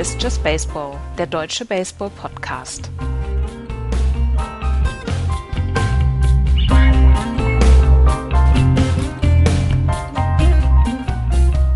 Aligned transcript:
Ist 0.00 0.22
Just 0.22 0.42
Baseball, 0.42 0.92
der 1.18 1.26
deutsche 1.26 1.66
Baseball-Podcast. 1.66 2.90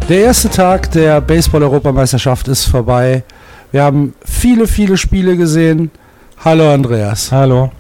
Der 0.09 0.21
erste 0.21 0.49
Tag 0.49 0.91
der 0.93 1.21
Baseball-Europameisterschaft 1.21 2.49
ist 2.49 2.65
vorbei. 2.65 3.25
Wir 3.73 3.83
haben 3.83 4.15
viele, 4.25 4.67
viele 4.69 4.97
Spiele 4.97 5.37
gesehen. 5.37 5.91
Hallo 6.43 6.73
Andreas. 6.73 7.31
Hallo. 7.31 7.73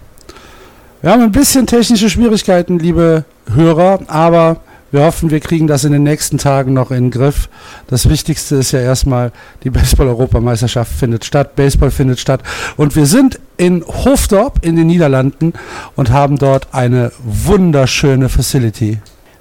Wir 1.01 1.11
haben 1.11 1.23
ein 1.23 1.33
bisschen 1.33 1.67
technische 1.67 2.11
Schwierigkeiten, 2.11 2.79
liebe 2.79 3.25
Hörer, 3.51 4.01
aber 4.09 4.59
wir 4.95 5.03
hoffen, 5.03 5.33
wir 5.33 5.41
kriegen 5.41 5.67
das 5.67 5.83
in 5.83 5.91
den 5.91 6.05
nächsten 6.05 6.39
Tagen 6.39 6.73
noch 6.73 6.93
in 6.93 7.07
den 7.07 7.11
Griff. 7.11 7.49
Das 7.89 8.09
Wichtigste 8.09 8.55
ist 8.55 8.71
ja 8.71 8.79
erstmal, 8.79 9.33
die 9.65 9.71
Baseball-Europameisterschaft 9.71 10.93
findet 10.93 11.25
statt, 11.25 11.57
Baseball 11.57 11.91
findet 11.91 12.21
statt. 12.21 12.43
Und 12.77 12.95
wir 12.95 13.07
sind 13.07 13.41
in 13.57 13.85
Hofdorp 13.85 14.65
in 14.65 14.77
den 14.77 14.87
Niederlanden 14.87 15.53
und 15.97 16.11
haben 16.11 16.39
dort 16.39 16.69
eine 16.71 17.11
wunderschöne 17.25 18.29
Facility. 18.29 19.01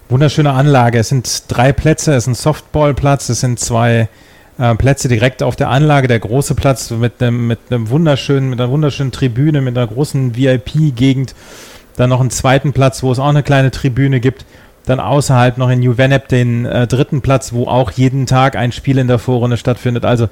Wunderschöne 0.10 0.52
Anlage. 0.52 0.98
Es 0.98 1.10
sind 1.10 1.44
drei 1.48 1.72
Plätze, 1.72 2.14
es 2.14 2.24
ist 2.24 2.28
ein 2.30 2.36
Softballplatz, 2.36 3.30
es 3.30 3.42
sind 3.42 3.60
zwei 3.60 4.10
äh, 4.58 4.74
Plätze 4.74 5.08
direkt 5.08 5.44
auf 5.44 5.56
der 5.56 5.70
Anlage, 5.70 6.08
der 6.08 6.20
große 6.20 6.56
Platz 6.56 6.90
mit 6.90 7.22
einem, 7.22 7.46
mit 7.46 7.60
einem 7.70 7.90
wunderschönen, 7.90 8.50
mit 8.50 8.60
einer 8.60 8.72
wunderschönen 8.72 9.12
Tribüne, 9.12 9.62
mit 9.62 9.78
einer 9.78 9.86
großen 9.86 10.36
VIP-Gegend. 10.36 11.36
Dann 11.96 12.10
noch 12.10 12.22
einen 12.22 12.32
zweiten 12.32 12.74
Platz, 12.74 13.04
wo 13.04 13.12
es 13.12 13.20
auch 13.20 13.30
eine 13.30 13.44
kleine 13.44 13.70
Tribüne 13.70 14.20
gibt. 14.20 14.46
Dann 14.86 15.00
außerhalb 15.00 15.58
noch 15.58 15.70
in 15.70 15.80
New 15.80 15.98
Vennep 15.98 16.28
den 16.28 16.66
äh, 16.66 16.88
dritten 16.88 17.22
Platz, 17.22 17.54
wo 17.54 17.68
auch 17.68 17.92
jeden 17.92 18.26
Tag 18.26 18.56
ein 18.56 18.72
Spiel 18.72 18.98
in 18.98 19.08
der 19.08 19.20
Vorrunde 19.20 19.58
stattfindet. 19.58 20.04
Also 20.04 20.28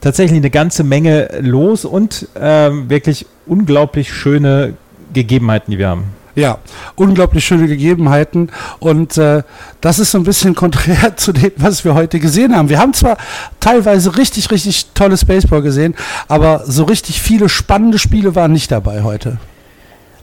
tatsächlich 0.00 0.38
eine 0.38 0.50
ganze 0.50 0.84
Menge 0.84 1.28
los 1.40 1.84
und 1.84 2.28
äh, 2.34 2.70
wirklich 2.88 3.26
unglaublich 3.46 4.12
schöne 4.12 4.74
Gegebenheiten, 5.12 5.70
die 5.72 5.78
wir 5.78 5.88
haben. 5.88 6.04
Ja, 6.36 6.58
unglaublich 6.96 7.46
schöne 7.46 7.66
Gegebenheiten 7.66 8.50
und 8.78 9.16
äh, 9.16 9.42
das 9.80 9.98
ist 9.98 10.10
so 10.10 10.18
ein 10.18 10.24
bisschen 10.24 10.54
konträr 10.54 11.16
zu 11.16 11.32
dem, 11.32 11.52
was 11.56 11.82
wir 11.82 11.94
heute 11.94 12.20
gesehen 12.20 12.54
haben. 12.54 12.68
Wir 12.68 12.78
haben 12.78 12.92
zwar 12.92 13.16
teilweise 13.58 14.18
richtig, 14.18 14.50
richtig 14.50 14.88
tolles 14.92 15.24
Baseball 15.24 15.62
gesehen, 15.62 15.94
aber 16.28 16.64
so 16.66 16.84
richtig 16.84 17.22
viele 17.22 17.48
spannende 17.48 17.98
Spiele 17.98 18.34
waren 18.34 18.52
nicht 18.52 18.70
dabei 18.70 19.02
heute. 19.02 19.38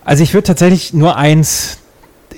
Also 0.06 0.22
ich 0.22 0.36
würde 0.36 0.46
tatsächlich 0.46 0.94
nur 0.94 1.18
eins 1.18 1.80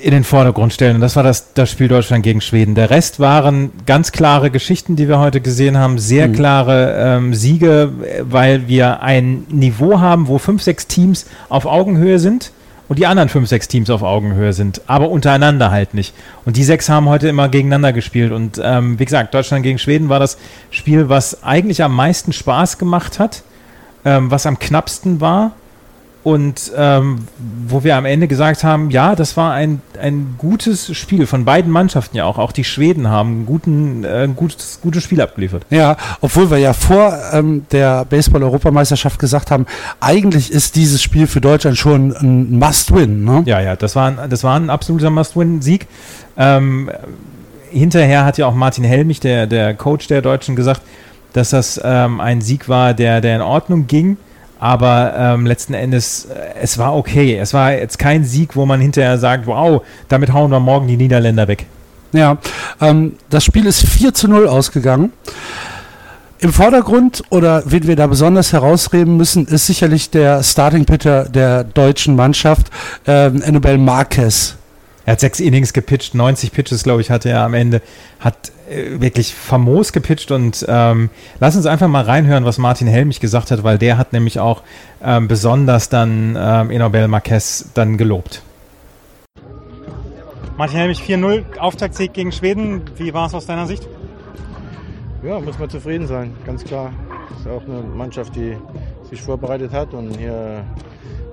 in 0.02 0.12
den 0.12 0.24
Vordergrund 0.24 0.74
stellen 0.74 0.96
und 0.96 1.02
das 1.02 1.16
war 1.16 1.24
das, 1.24 1.54
das 1.54 1.70
Spiel 1.70 1.88
Deutschland 1.88 2.24
gegen 2.24 2.42
Schweden. 2.42 2.76
Der 2.76 2.90
Rest 2.90 3.20
waren 3.20 3.72
ganz 3.86 4.12
klare 4.12 4.52
Geschichten, 4.52 4.96
die 4.96 5.08
wir 5.08 5.20
heute 5.20 5.42
gesehen 5.42 5.78
haben, 5.78 6.00
sehr 6.00 6.28
mhm. 6.28 6.34
klare 6.34 6.96
ähm, 6.98 7.34
Siege, 7.34 7.92
weil 8.22 8.68
wir 8.68 9.02
ein 9.02 9.46
Niveau 9.50 10.00
haben, 10.00 10.28
wo 10.28 10.38
fünf, 10.38 10.62
sechs 10.62 10.88
Teams 10.88 11.26
auf 11.50 11.66
Augenhöhe 11.66 12.20
sind 12.20 12.52
und 12.88 13.00
die 13.00 13.08
anderen 13.08 13.30
fünf, 13.30 13.50
sechs 13.50 13.68
Teams 13.68 13.90
auf 13.90 14.04
Augenhöhe 14.04 14.54
sind, 14.54 14.82
aber 14.88 15.10
untereinander 15.10 15.72
halt 15.72 15.94
nicht. 15.94 16.14
Und 16.46 16.58
die 16.58 16.64
sechs 16.64 16.88
haben 16.90 17.10
heute 17.10 17.28
immer 17.28 17.50
gegeneinander 17.50 17.94
gespielt. 17.94 18.32
Und 18.32 18.62
ähm, 18.64 19.00
wie 19.00 19.06
gesagt, 19.06 19.34
Deutschland 19.34 19.64
gegen 19.64 19.80
Schweden 19.80 20.10
war 20.10 20.20
das 20.20 20.38
Spiel, 20.70 21.10
was 21.10 21.44
eigentlich 21.44 21.84
am 21.84 21.96
meisten 21.96 22.32
Spaß 22.32 22.78
gemacht 22.78 23.20
hat, 23.20 23.44
ähm, 24.04 24.30
was 24.30 24.46
am 24.46 24.60
knappsten 24.60 25.20
war 25.20 25.54
und 26.26 26.72
ähm, 26.76 27.20
wo 27.68 27.84
wir 27.84 27.96
am 27.96 28.06
Ende 28.06 28.28
gesagt 28.28 28.64
haben, 28.64 28.90
ja, 28.90 29.16
das 29.16 29.38
war 29.38 29.54
ein, 29.54 29.80
ein 30.02 30.34
gutes 30.40 30.98
Spiel 30.98 31.28
von 31.28 31.46
beiden 31.46 31.72
Mannschaften 31.72 32.18
ja 32.18 32.26
auch. 32.26 32.40
Auch 32.40 32.52
die 32.52 32.64
Schweden 32.64 33.10
haben 33.10 33.42
ein 33.42 33.46
guten, 33.46 34.04
äh, 34.04 34.28
gutes, 34.36 34.80
gutes 34.82 35.04
Spiel 35.04 35.22
abgeliefert. 35.22 35.68
Ja, 35.70 35.98
obwohl 36.22 36.50
wir 36.50 36.58
ja 36.58 36.74
vor 36.74 37.16
ähm, 37.32 37.68
der 37.72 38.06
Baseball-Europameisterschaft 38.06 39.20
gesagt 39.20 39.52
haben, 39.52 39.68
eigentlich 40.00 40.52
ist 40.52 40.76
dieses 40.76 41.04
Spiel 41.04 41.28
für 41.28 41.42
Deutschland 41.42 41.78
schon 41.78 42.16
ein 42.16 42.58
Must-Win. 42.58 43.24
Ne? 43.24 43.44
Ja, 43.46 43.62
ja, 43.62 43.76
das 43.76 43.96
war, 43.96 44.08
ein, 44.08 44.18
das 44.28 44.44
war 44.44 44.60
ein 44.60 44.72
absoluter 44.72 45.12
Must-Win-Sieg. 45.12 45.86
Ähm, 46.38 46.90
hinterher 47.70 48.26
hat 48.26 48.40
ja 48.40 48.48
auch 48.48 48.56
Martin 48.56 48.84
Helmich, 48.84 49.20
der, 49.20 49.46
der 49.46 49.76
Coach 49.76 50.08
der 50.08 50.24
Deutschen, 50.24 50.56
gesagt, 50.56 50.82
dass 51.34 51.52
das 51.52 51.80
ähm, 51.84 52.20
ein 52.20 52.42
Sieg 52.42 52.68
war, 52.68 52.96
der, 52.96 53.22
der 53.22 53.36
in 53.36 53.42
Ordnung 53.44 53.86
ging 53.86 54.18
aber 54.60 55.14
ähm, 55.18 55.46
letzten 55.46 55.74
Endes, 55.74 56.26
äh, 56.26 56.60
es 56.62 56.78
war 56.78 56.96
okay. 56.96 57.38
Es 57.38 57.54
war 57.54 57.74
jetzt 57.74 58.00
kein 58.00 58.24
Sieg, 58.24 58.56
wo 58.56 58.66
man 58.66 58.80
hinterher 58.82 59.18
sagt, 59.18 59.48
wow, 59.48 59.82
damit 60.10 60.34
hauen 60.34 60.52
wir 60.52 60.60
morgen 60.60 60.88
die 60.88 60.98
Niederländer 60.98 61.48
weg. 61.48 61.66
Ja, 62.14 62.38
ähm, 62.80 63.14
das 63.30 63.44
Spiel 63.44 63.66
ist 63.66 63.86
4 63.86 64.14
zu 64.14 64.28
0 64.28 64.48
ausgegangen. 64.48 65.12
Im 66.40 66.54
Vordergrund 66.54 67.24
oder 67.30 67.64
wen 67.66 67.88
wir 67.88 67.96
da 67.96 68.08
besonders 68.08 68.54
herausreden 68.54 69.18
müssen, 69.18 69.48
ist 69.48 69.68
sicherlich 69.68 70.10
der 70.10 70.44
Starting 70.44 70.86
Pitcher 70.86 71.26
der 71.26 71.64
deutschen 71.64 72.16
Mannschaft, 72.16 72.68
ähm, 73.08 73.42
Annabelle 73.46 73.78
Marquez. 73.78 74.56
Er 75.06 75.14
hat 75.14 75.20
sechs 75.20 75.40
Innings 75.40 75.72
gepitcht, 75.72 76.16
90 76.16 76.52
Pitches, 76.52 76.84
glaube 76.84 77.02
ich, 77.02 77.10
hatte 77.10 77.30
er 77.30 77.42
am 77.42 77.54
Ende. 77.54 77.82
Hat 78.20 78.52
wirklich 78.70 79.36
famos 79.36 79.94
gepitcht 79.94 80.32
und 80.32 80.66
ähm, 80.68 81.10
lass 81.40 81.56
uns 81.56 81.66
einfach 81.66 81.88
mal 81.88 82.04
reinhören, 82.04 82.46
was 82.46 82.58
Martin 82.58 82.88
Helmich 82.88 83.20
gesagt 83.20 83.52
hat, 83.52 83.64
weil 83.64 83.78
der 83.78 83.98
hat 83.98 84.14
nämlich 84.14 84.40
auch 84.40 84.64
ähm, 85.04 85.28
besonders 85.28 85.90
dann 85.90 86.38
ähm, 86.40 86.72
Enobel 86.72 87.08
Marquez 87.08 87.70
dann 87.74 87.98
gelobt. 87.98 88.42
Martin 90.58 90.78
Helmich 90.78 91.02
4-0, 91.02 91.58
Auftaktsieg 91.58 92.14
gegen 92.14 92.32
Schweden. 92.32 92.82
Wie 92.96 93.14
war 93.14 93.28
es 93.28 93.34
aus 93.34 93.46
deiner 93.46 93.68
Sicht? 93.68 93.88
Ja, 95.22 95.40
muss 95.40 95.60
man 95.60 95.70
zufrieden 95.70 96.08
sein, 96.08 96.34
ganz 96.46 96.64
klar. 96.64 96.94
Das 97.30 97.40
ist 97.40 97.48
auch 97.48 97.64
eine 97.64 97.82
Mannschaft, 97.82 98.36
die 98.36 98.56
sich 99.10 99.22
vorbereitet 99.22 99.74
hat 99.74 99.94
und 99.94 100.18
hier 100.18 100.64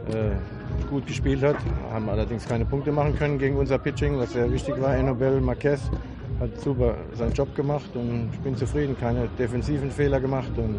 äh, 0.09 0.89
gut 0.91 1.07
gespielt 1.07 1.43
hat, 1.43 1.57
haben 1.93 2.09
allerdings 2.09 2.47
keine 2.47 2.65
Punkte 2.65 2.93
machen 2.93 3.17
können 3.17 3.39
gegen 3.39 3.57
unser 3.57 3.79
Pitching, 3.79 4.19
was 4.19 4.33
sehr 4.33 4.51
wichtig 4.53 4.81
war. 4.81 4.97
Enobel 4.97 5.41
Marquez 5.41 5.81
hat 6.43 6.61
super 6.61 6.95
seinen 7.15 7.33
Job 7.33 7.55
gemacht 7.55 7.91
und 7.95 8.31
ich 8.33 8.41
bin 8.41 8.57
zufrieden, 8.57 8.97
keine 8.99 9.29
defensiven 9.39 9.91
Fehler 9.91 10.21
gemacht 10.21 10.51
und 10.57 10.79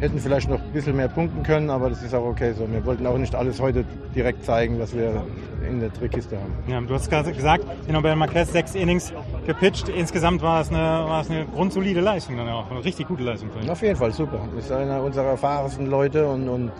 hätten 0.00 0.18
vielleicht 0.18 0.48
noch 0.48 0.60
ein 0.60 0.72
bisschen 0.72 0.96
mehr 0.96 1.08
punkten 1.08 1.42
können, 1.42 1.70
aber 1.70 1.90
das 1.90 2.02
ist 2.02 2.14
auch 2.14 2.24
okay 2.24 2.52
so. 2.52 2.70
Wir 2.70 2.84
wollten 2.84 3.06
auch 3.06 3.18
nicht 3.18 3.34
alles 3.34 3.60
heute 3.60 3.84
direkt 4.14 4.44
zeigen, 4.44 4.78
was 4.78 4.96
wir 4.96 5.22
in 5.68 5.80
der 5.80 5.92
Trickkiste 5.92 6.36
haben. 6.36 6.52
Ja, 6.66 6.80
du 6.80 6.94
hast 6.94 7.10
gerade 7.10 7.32
gesagt, 7.32 7.64
Enobel 7.88 8.16
Marquez 8.16 8.52
sechs 8.52 8.74
Innings 8.74 9.12
gepitcht. 9.46 9.88
Insgesamt 9.88 10.42
war 10.42 10.62
es 10.62 10.70
eine, 10.70 10.78
war 10.78 11.20
es 11.20 11.30
eine 11.30 11.44
grundsolide 11.46 12.00
Leistung 12.00 12.36
dann 12.36 12.48
auch, 12.48 12.70
eine 12.70 12.84
richtig 12.84 13.08
gute 13.08 13.22
Leistung. 13.22 13.50
Auf 13.68 13.82
jeden 13.82 13.96
Fall, 13.96 14.12
super. 14.12 14.40
Ist 14.58 14.72
einer 14.72 15.02
unserer 15.02 15.26
erfahrensten 15.26 15.86
Leute 15.86 16.26
und, 16.26 16.48
und 16.48 16.72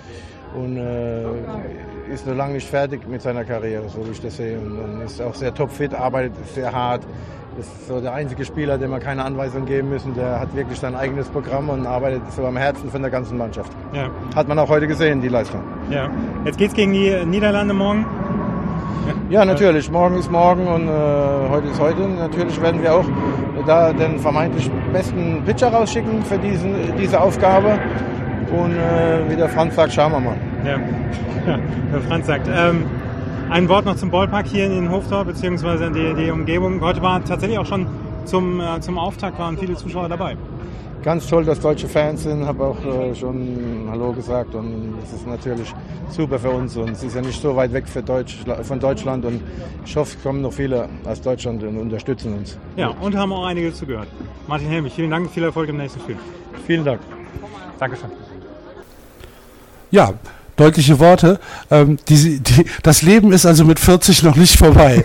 und 0.55 0.79
äh, 0.79 1.25
ist 2.11 2.27
noch 2.27 2.35
lange 2.35 2.55
nicht 2.55 2.67
fertig 2.69 3.07
mit 3.07 3.21
seiner 3.21 3.45
Karriere, 3.45 3.89
so 3.91 4.07
wie 4.07 4.13
ich 4.13 4.21
das 4.21 4.37
sehe. 4.37 4.59
Und, 4.59 4.79
und 4.79 5.01
ist 5.03 5.21
auch 5.21 5.35
sehr 5.35 5.53
topfit, 5.53 5.93
arbeitet 5.93 6.35
sehr 6.55 6.73
hart. 6.73 7.03
Ist 7.59 7.89
so 7.89 8.01
der 8.01 8.13
einzige 8.13 8.45
Spieler, 8.45 8.77
dem 8.77 8.91
wir 8.91 8.99
keine 8.99 9.25
Anweisung 9.25 9.65
geben 9.65 9.89
müssen. 9.89 10.15
Der 10.15 10.41
hat 10.41 10.55
wirklich 10.55 10.79
sein 10.79 10.95
eigenes 10.95 11.29
Programm 11.29 11.71
und 11.71 11.87
arbeitet 11.87 12.21
so 12.33 12.45
am 12.45 12.57
Herzen 12.59 12.91
von 12.91 13.01
der 13.01 13.11
ganzen 13.11 13.39
Mannschaft. 13.39 13.73
Ja. 13.95 14.11
Hat 14.35 14.47
man 14.47 14.59
auch 14.59 14.69
heute 14.69 14.87
gesehen, 14.87 15.23
die 15.23 15.29
Leistung. 15.29 15.63
Ja. 15.91 16.11
Jetzt 16.45 16.59
geht's 16.59 16.75
gegen 16.75 16.93
die 16.93 17.25
Niederlande 17.25 17.73
morgen. 17.73 18.05
Ja, 19.31 19.47
natürlich. 19.47 19.91
Morgen 19.91 20.19
ist 20.19 20.31
morgen 20.31 20.67
und 20.67 20.87
äh, 20.87 21.51
heute 21.51 21.69
ist 21.69 21.81
heute. 21.81 22.03
Natürlich 22.03 22.61
werden 22.61 22.83
wir 22.83 22.93
auch 22.93 23.07
da 23.67 23.93
den 23.93 24.19
vermeintlich 24.19 24.71
besten 24.93 25.43
Pitcher 25.47 25.69
rausschicken 25.69 26.23
für 26.25 26.39
diesen, 26.39 26.75
diese 26.99 27.19
Aufgabe. 27.19 27.79
Und 28.51 28.73
äh, 28.73 29.31
wie 29.31 29.37
der 29.37 29.49
Franz 29.49 29.75
sagt, 29.75 29.95
schauen 29.95 30.13
wir 30.13 30.21
mal. 30.21 30.37
Ja, 30.65 30.73
ja 31.47 31.59
der 31.93 32.01
Franz 32.03 32.27
sagt. 32.27 32.49
Ähm, 32.49 32.85
ein 33.51 33.69
Wort 33.69 33.85
noch 33.85 33.97
zum 33.97 34.11
Ballpark 34.11 34.47
hier 34.47 34.67
in 34.67 34.73
den 34.73 34.91
Hoftor, 34.91 35.25
beziehungsweise 35.25 35.87
in 35.87 35.93
die, 35.93 36.15
die 36.15 36.31
Umgebung. 36.31 36.81
Heute 36.81 37.03
war 37.03 37.25
tatsächlich 37.25 37.59
auch 37.59 37.67
schon 37.67 37.87
zum, 38.25 38.61
äh, 38.61 38.81
zum 38.81 38.99
Auftakt 38.99 39.39
waren 39.39 39.57
viele 39.57 39.75
Zuschauer 39.77 40.09
dabei. 40.09 40.37
Ganz 41.03 41.29
toll, 41.29 41.45
dass 41.45 41.61
deutsche 41.61 41.87
Fans 41.87 42.25
sind, 42.25 42.45
habe 42.45 42.65
auch 42.65 42.85
äh, 42.85 43.15
schon 43.15 43.87
Hallo 43.89 44.13
gesagt 44.13 44.55
und 44.57 44.95
das 45.01 45.13
ist 45.13 45.27
natürlich 45.27 45.73
super 46.09 46.39
für 46.39 46.51
uns 46.51 46.77
und 46.77 46.91
es 46.91 47.03
ist 47.05 47.15
ja 47.15 47.21
nicht 47.21 47.41
so 47.41 47.55
weit 47.55 47.73
weg 47.73 47.85
Deutsch, 48.05 48.39
von 48.63 48.81
Deutschland 48.81 49.25
und 49.25 49.41
ich 49.85 49.97
hoffe, 49.97 50.17
es 50.17 50.23
kommen 50.23 50.43
noch 50.43 50.53
viele 50.53 50.89
aus 51.05 51.21
Deutschland 51.21 51.63
und 51.63 51.79
unterstützen 51.79 52.35
uns. 52.35 52.59
Ja, 52.77 52.89
und 52.89 53.15
haben 53.15 53.33
auch 53.33 53.47
einige 53.47 53.73
zugehört. 53.73 54.09
Martin 54.49 54.69
Helmich, 54.69 54.95
vielen 54.95 55.11
Dank, 55.11 55.31
viel 55.31 55.45
Erfolg 55.45 55.69
im 55.69 55.77
nächsten 55.77 56.01
Spiel. 56.01 56.17
Vielen 56.67 56.85
Dank. 56.85 57.01
Dankeschön 57.79 58.11
ja, 59.91 60.13
deutliche 60.57 60.99
Worte. 60.99 61.39
Ähm, 61.71 61.99
die, 62.09 62.41
die, 62.41 62.65
das 62.83 63.03
Leben 63.03 63.33
ist 63.33 63.47
also 63.47 63.65
mit 63.65 63.79
40 63.79 64.23
noch 64.23 64.37
nicht 64.37 64.59
vorbei. 64.59 65.05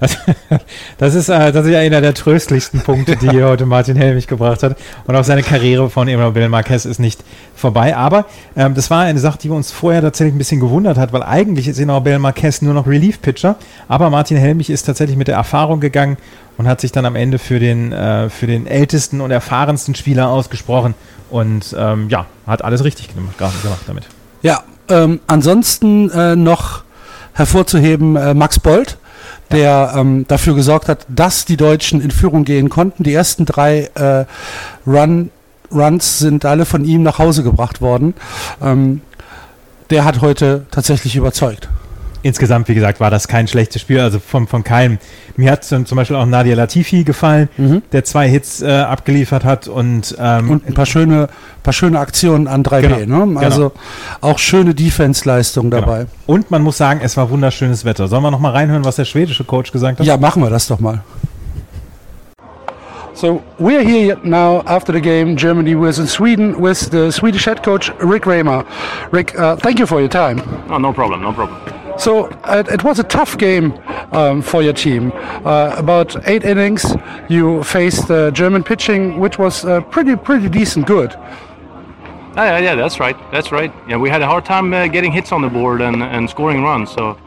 das 0.98 1.14
ist 1.14 1.28
äh, 1.28 1.52
tatsächlich 1.52 1.76
einer 1.76 2.00
der 2.00 2.14
tröstlichsten 2.14 2.80
Punkte, 2.80 3.16
die 3.16 3.30
hier 3.30 3.46
heute 3.46 3.66
Martin 3.66 3.96
Helmich 3.96 4.26
gebracht 4.26 4.62
hat. 4.62 4.76
Und 5.06 5.16
auch 5.16 5.24
seine 5.24 5.42
Karriere 5.42 5.90
von 5.90 6.08
Emmanuel 6.08 6.48
Marquez 6.48 6.84
ist 6.84 7.00
nicht 7.00 7.24
vorbei. 7.54 7.96
Aber 7.96 8.26
ähm, 8.56 8.74
das 8.74 8.90
war 8.90 9.02
eine 9.02 9.18
Sache, 9.18 9.38
die 9.38 9.48
uns 9.48 9.72
vorher 9.72 10.02
tatsächlich 10.02 10.34
ein 10.34 10.38
bisschen 10.38 10.60
gewundert 10.60 10.98
hat, 10.98 11.12
weil 11.12 11.22
eigentlich 11.22 11.68
ist 11.68 11.78
Emmanuel 11.78 12.18
Marquez 12.18 12.62
nur 12.62 12.74
noch 12.74 12.86
Relief-Pitcher. 12.86 13.56
Aber 13.88 14.10
Martin 14.10 14.36
Helmich 14.36 14.70
ist 14.70 14.84
tatsächlich 14.84 15.16
mit 15.16 15.28
der 15.28 15.36
Erfahrung 15.36 15.80
gegangen 15.80 16.18
und 16.58 16.68
hat 16.68 16.80
sich 16.80 16.92
dann 16.92 17.06
am 17.06 17.16
Ende 17.16 17.38
für 17.38 17.58
den, 17.58 17.92
äh, 17.92 18.28
für 18.28 18.46
den 18.46 18.66
ältesten 18.66 19.20
und 19.20 19.30
erfahrensten 19.30 19.94
Spieler 19.94 20.28
ausgesprochen 20.28 20.94
und 21.30 21.74
ähm, 21.78 22.08
ja, 22.08 22.26
hat 22.46 22.64
alles 22.64 22.84
richtig 22.84 23.14
gemacht, 23.14 23.38
gemacht 23.38 23.82
damit. 23.86 24.08
Ja, 24.42 24.62
ähm, 24.88 25.20
ansonsten 25.26 26.10
äh, 26.10 26.36
noch 26.36 26.82
hervorzuheben 27.32 28.16
äh, 28.16 28.34
Max 28.34 28.58
Bold, 28.58 28.98
der 29.50 29.92
ähm, 29.96 30.24
dafür 30.28 30.54
gesorgt 30.54 30.88
hat, 30.88 31.06
dass 31.08 31.44
die 31.44 31.56
Deutschen 31.56 32.00
in 32.00 32.10
Führung 32.10 32.44
gehen 32.44 32.68
konnten. 32.68 33.02
Die 33.04 33.14
ersten 33.14 33.44
drei 33.44 33.90
äh, 33.94 34.24
Run, 34.86 35.30
Runs 35.72 36.18
sind 36.18 36.44
alle 36.44 36.64
von 36.64 36.84
ihm 36.84 37.02
nach 37.02 37.18
Hause 37.18 37.42
gebracht 37.42 37.80
worden. 37.80 38.14
Ähm, 38.62 39.02
der 39.90 40.04
hat 40.04 40.20
heute 40.20 40.66
tatsächlich 40.70 41.16
überzeugt 41.16 41.68
insgesamt, 42.22 42.68
wie 42.68 42.74
gesagt, 42.74 43.00
war 43.00 43.10
das 43.10 43.28
kein 43.28 43.48
schlechtes 43.48 43.82
Spiel, 43.82 44.00
also 44.00 44.18
von, 44.18 44.46
von 44.46 44.64
keinem. 44.64 44.98
Mir 45.36 45.52
hat 45.52 45.64
zum 45.64 45.84
Beispiel 45.84 46.16
auch 46.16 46.26
Nadia 46.26 46.54
Latifi 46.56 47.04
gefallen, 47.04 47.48
mhm. 47.56 47.82
der 47.92 48.04
zwei 48.04 48.28
Hits 48.28 48.60
äh, 48.62 48.70
abgeliefert 48.70 49.44
hat 49.44 49.68
und, 49.68 50.16
ähm, 50.18 50.50
und 50.50 50.66
ein 50.66 50.74
paar 50.74 50.86
schöne, 50.86 51.28
paar 51.62 51.72
schöne 51.72 51.98
Aktionen 51.98 52.48
an 52.48 52.62
3B. 52.64 52.98
Genau, 52.98 53.26
ne? 53.26 53.40
Also 53.40 53.70
genau. 53.70 53.80
auch 54.20 54.38
schöne 54.38 54.74
Defense-Leistung 54.74 55.70
genau. 55.70 55.82
dabei. 55.82 55.98
Genau. 55.98 56.10
Und 56.26 56.50
man 56.50 56.62
muss 56.62 56.76
sagen, 56.76 57.00
es 57.02 57.16
war 57.16 57.30
wunderschönes 57.30 57.84
Wetter. 57.84 58.08
Sollen 58.08 58.22
wir 58.22 58.30
noch 58.30 58.40
mal 58.40 58.52
reinhören, 58.52 58.84
was 58.84 58.96
der 58.96 59.04
schwedische 59.04 59.44
Coach 59.44 59.72
gesagt 59.72 60.00
hat? 60.00 60.06
Ja, 60.06 60.16
machen 60.16 60.42
wir 60.42 60.50
das 60.50 60.66
doch 60.66 60.80
mal. 60.80 61.02
So 63.18 63.42
we're 63.58 63.82
here 63.82 64.16
now 64.22 64.62
after 64.64 64.92
the 64.92 65.00
game. 65.00 65.34
Germany 65.34 65.74
was 65.74 65.98
in 65.98 66.06
Sweden 66.06 66.60
with 66.60 66.90
the 66.90 67.10
Swedish 67.10 67.46
head 67.46 67.64
coach 67.64 67.90
Rick 67.98 68.26
Raymer. 68.26 68.64
Rick, 69.10 69.36
uh, 69.36 69.56
thank 69.56 69.80
you 69.80 69.86
for 69.86 70.00
your 70.00 70.08
time. 70.08 70.40
Oh, 70.70 70.78
no 70.78 70.92
problem, 70.92 71.22
no 71.22 71.32
problem. 71.32 71.58
So 71.98 72.28
uh, 72.44 72.62
it 72.70 72.84
was 72.84 72.98
a 72.98 73.04
tough 73.04 73.36
game 73.36 73.72
um, 74.12 74.40
for 74.40 74.62
your 74.62 74.72
team. 74.72 75.12
Uh, 75.14 75.74
about 75.76 76.28
eight 76.28 76.44
innings, 76.44 76.94
you 77.28 77.62
faced 77.64 78.10
uh, 78.10 78.30
German 78.30 78.62
pitching, 78.62 79.18
which 79.18 79.38
was 79.38 79.64
uh, 79.64 79.80
pretty 79.80 80.14
pretty 80.16 80.48
decent, 80.48 80.86
good. 80.86 81.10
Yeah, 82.36 82.58
yeah, 82.58 82.74
that's 82.76 83.00
right. 83.00 83.16
That's 83.32 83.50
right. 83.50 83.72
Yeah, 83.88 83.96
we 83.96 84.08
had 84.10 84.22
a 84.22 84.26
hard 84.26 84.44
time 84.44 84.72
uh, 84.72 84.86
getting 84.86 85.10
hits 85.10 85.32
on 85.32 85.42
the 85.42 85.48
board 85.48 85.80
and, 85.80 86.02
and 86.02 86.30
scoring 86.30 86.62
runs. 86.62 86.92
So, 86.92 87.18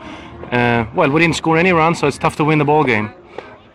uh, 0.51 0.85
well, 0.95 1.11
we 1.11 1.19
didn't 1.19 1.35
score 1.35 1.57
any 1.57 1.73
runs, 1.73 1.99
so 1.99 2.07
it's 2.07 2.17
tough 2.17 2.37
to 2.37 2.45
win 2.45 2.57
the 2.57 2.65
ball 2.65 2.85
game. 2.85 3.13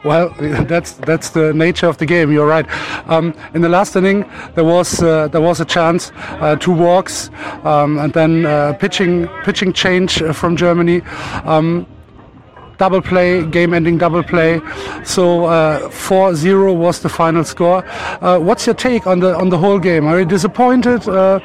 Well, 0.07 0.33
that's 0.69 0.93
that's 0.93 1.31
the 1.31 1.53
nature 1.53 1.89
of 1.89 1.99
the 1.99 2.07
game. 2.07 2.31
You're 2.31 2.47
right. 2.47 2.67
Um, 3.11 3.35
in 3.55 3.63
the 3.63 3.69
last 3.69 3.97
inning, 3.97 4.25
there 4.55 4.65
was 4.65 5.03
uh, 5.03 5.27
there 5.29 5.41
was 5.41 5.61
a 5.61 5.65
chance, 5.65 6.13
uh, 6.41 6.55
two 6.55 6.73
walks, 6.73 7.31
um, 7.65 7.99
and 7.99 8.13
then 8.13 8.47
uh, 8.47 8.75
pitching 8.75 9.27
pitching 9.45 9.73
change 9.73 10.23
from 10.33 10.57
Germany. 10.57 11.03
Um, 11.45 11.87
double 12.79 13.01
play, 13.01 13.45
game-ending 13.47 13.97
double 13.99 14.23
play. 14.23 14.61
So 15.03 15.47
4-0 15.49 16.71
uh, 16.71 16.75
was 16.75 17.01
the 17.01 17.09
final 17.09 17.43
score. 17.43 17.83
Uh, 18.21 18.39
what's 18.39 18.67
your 18.67 18.75
take 18.75 19.07
on 19.07 19.21
the 19.21 19.35
on 19.35 19.49
the 19.49 19.59
whole 19.59 19.79
game? 19.79 20.07
Are 20.07 20.21
you 20.21 20.27
disappointed? 20.27 21.09
Uh, 21.09 21.41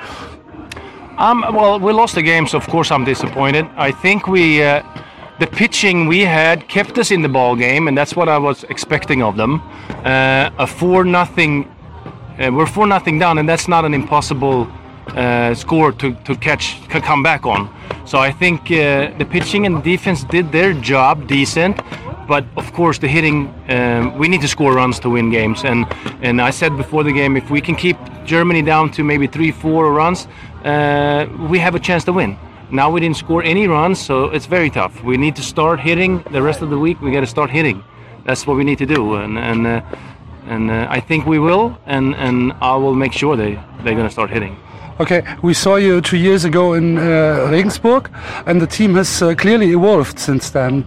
um, 1.17 1.41
well, 1.53 1.79
we 1.79 1.93
lost 1.93 2.15
the 2.15 2.21
game, 2.21 2.47
so 2.47 2.57
of 2.57 2.67
course 2.67 2.91
I'm 2.91 3.05
disappointed. 3.05 3.65
I 3.75 3.91
think 3.91 4.27
we 4.27 4.61
the 5.41 5.47
pitching 5.47 6.05
we 6.05 6.19
had 6.19 6.67
kept 6.67 6.99
us 6.99 7.09
in 7.09 7.23
the 7.23 7.27
ball 7.27 7.55
game, 7.55 7.87
and 7.87 7.97
that's 7.97 8.15
what 8.15 8.29
I 8.29 8.37
was 8.37 8.63
expecting 8.65 9.23
of 9.23 9.37
them. 9.37 9.59
Uh, 10.05 10.51
a 10.59 10.67
four 10.67 11.03
nothing, 11.03 11.65
uh, 12.37 12.51
we're 12.53 12.67
four 12.67 12.85
nothing 12.85 13.17
down, 13.17 13.39
and 13.39 13.49
that's 13.49 13.67
not 13.67 13.83
an 13.83 13.95
impossible 13.95 14.71
uh, 15.07 15.55
score 15.55 15.91
to, 15.93 16.13
to 16.25 16.35
catch, 16.35 16.79
to 16.89 17.01
come 17.01 17.23
back 17.23 17.47
on. 17.47 17.73
So 18.05 18.19
I 18.19 18.31
think 18.31 18.69
uh, 18.69 19.17
the 19.17 19.25
pitching 19.27 19.65
and 19.65 19.83
defense 19.83 20.23
did 20.25 20.51
their 20.51 20.73
job 20.73 21.27
decent, 21.27 21.81
but 22.27 22.45
of 22.55 22.71
course 22.73 22.99
the 22.99 23.07
hitting, 23.07 23.51
um, 23.67 24.15
we 24.19 24.27
need 24.27 24.41
to 24.41 24.47
score 24.47 24.75
runs 24.75 24.99
to 24.99 25.09
win 25.09 25.31
games. 25.31 25.63
And 25.65 25.87
and 26.21 26.39
I 26.39 26.51
said 26.51 26.77
before 26.77 27.03
the 27.03 27.13
game, 27.13 27.35
if 27.35 27.49
we 27.49 27.61
can 27.61 27.75
keep 27.75 27.97
Germany 28.25 28.61
down 28.61 28.91
to 28.91 29.03
maybe 29.03 29.25
three, 29.25 29.51
four 29.51 29.91
runs, 29.91 30.27
uh, 30.63 31.25
we 31.49 31.57
have 31.57 31.73
a 31.73 31.79
chance 31.79 32.03
to 32.03 32.13
win. 32.13 32.37
Now 32.71 32.89
we 32.89 33.01
didn't 33.01 33.17
score 33.17 33.43
any 33.43 33.67
runs, 33.67 33.99
so 33.99 34.25
it's 34.25 34.45
very 34.45 34.69
tough. 34.69 35.03
We 35.03 35.17
need 35.17 35.35
to 35.35 35.41
start 35.41 35.81
hitting 35.81 36.23
the 36.31 36.41
rest 36.41 36.61
of 36.61 36.69
the 36.69 36.79
week. 36.79 37.01
We 37.01 37.11
got 37.11 37.19
to 37.19 37.27
start 37.27 37.49
hitting. 37.49 37.83
That's 38.23 38.47
what 38.47 38.55
we 38.55 38.63
need 38.63 38.77
to 38.77 38.85
do, 38.85 39.15
and 39.15 39.37
and 39.37 39.67
uh, 39.67 39.81
and 40.47 40.71
uh, 40.71 40.87
I 40.89 41.01
think 41.01 41.25
we 41.25 41.37
will, 41.37 41.77
and 41.85 42.15
and 42.15 42.53
I 42.61 42.77
will 42.77 42.95
make 42.95 43.11
sure 43.11 43.35
they 43.35 43.59
they're 43.83 43.95
going 43.95 44.07
to 44.07 44.11
start 44.11 44.29
hitting. 44.29 44.55
Okay, 45.01 45.21
we 45.41 45.53
saw 45.53 45.75
you 45.75 45.99
two 45.99 46.17
years 46.17 46.45
ago 46.45 46.73
in 46.73 46.97
uh, 46.97 47.49
Regensburg, 47.51 48.09
and 48.45 48.61
the 48.61 48.67
team 48.67 48.95
has 48.95 49.21
uh, 49.21 49.35
clearly 49.35 49.71
evolved 49.71 50.17
since 50.17 50.49
then. 50.49 50.85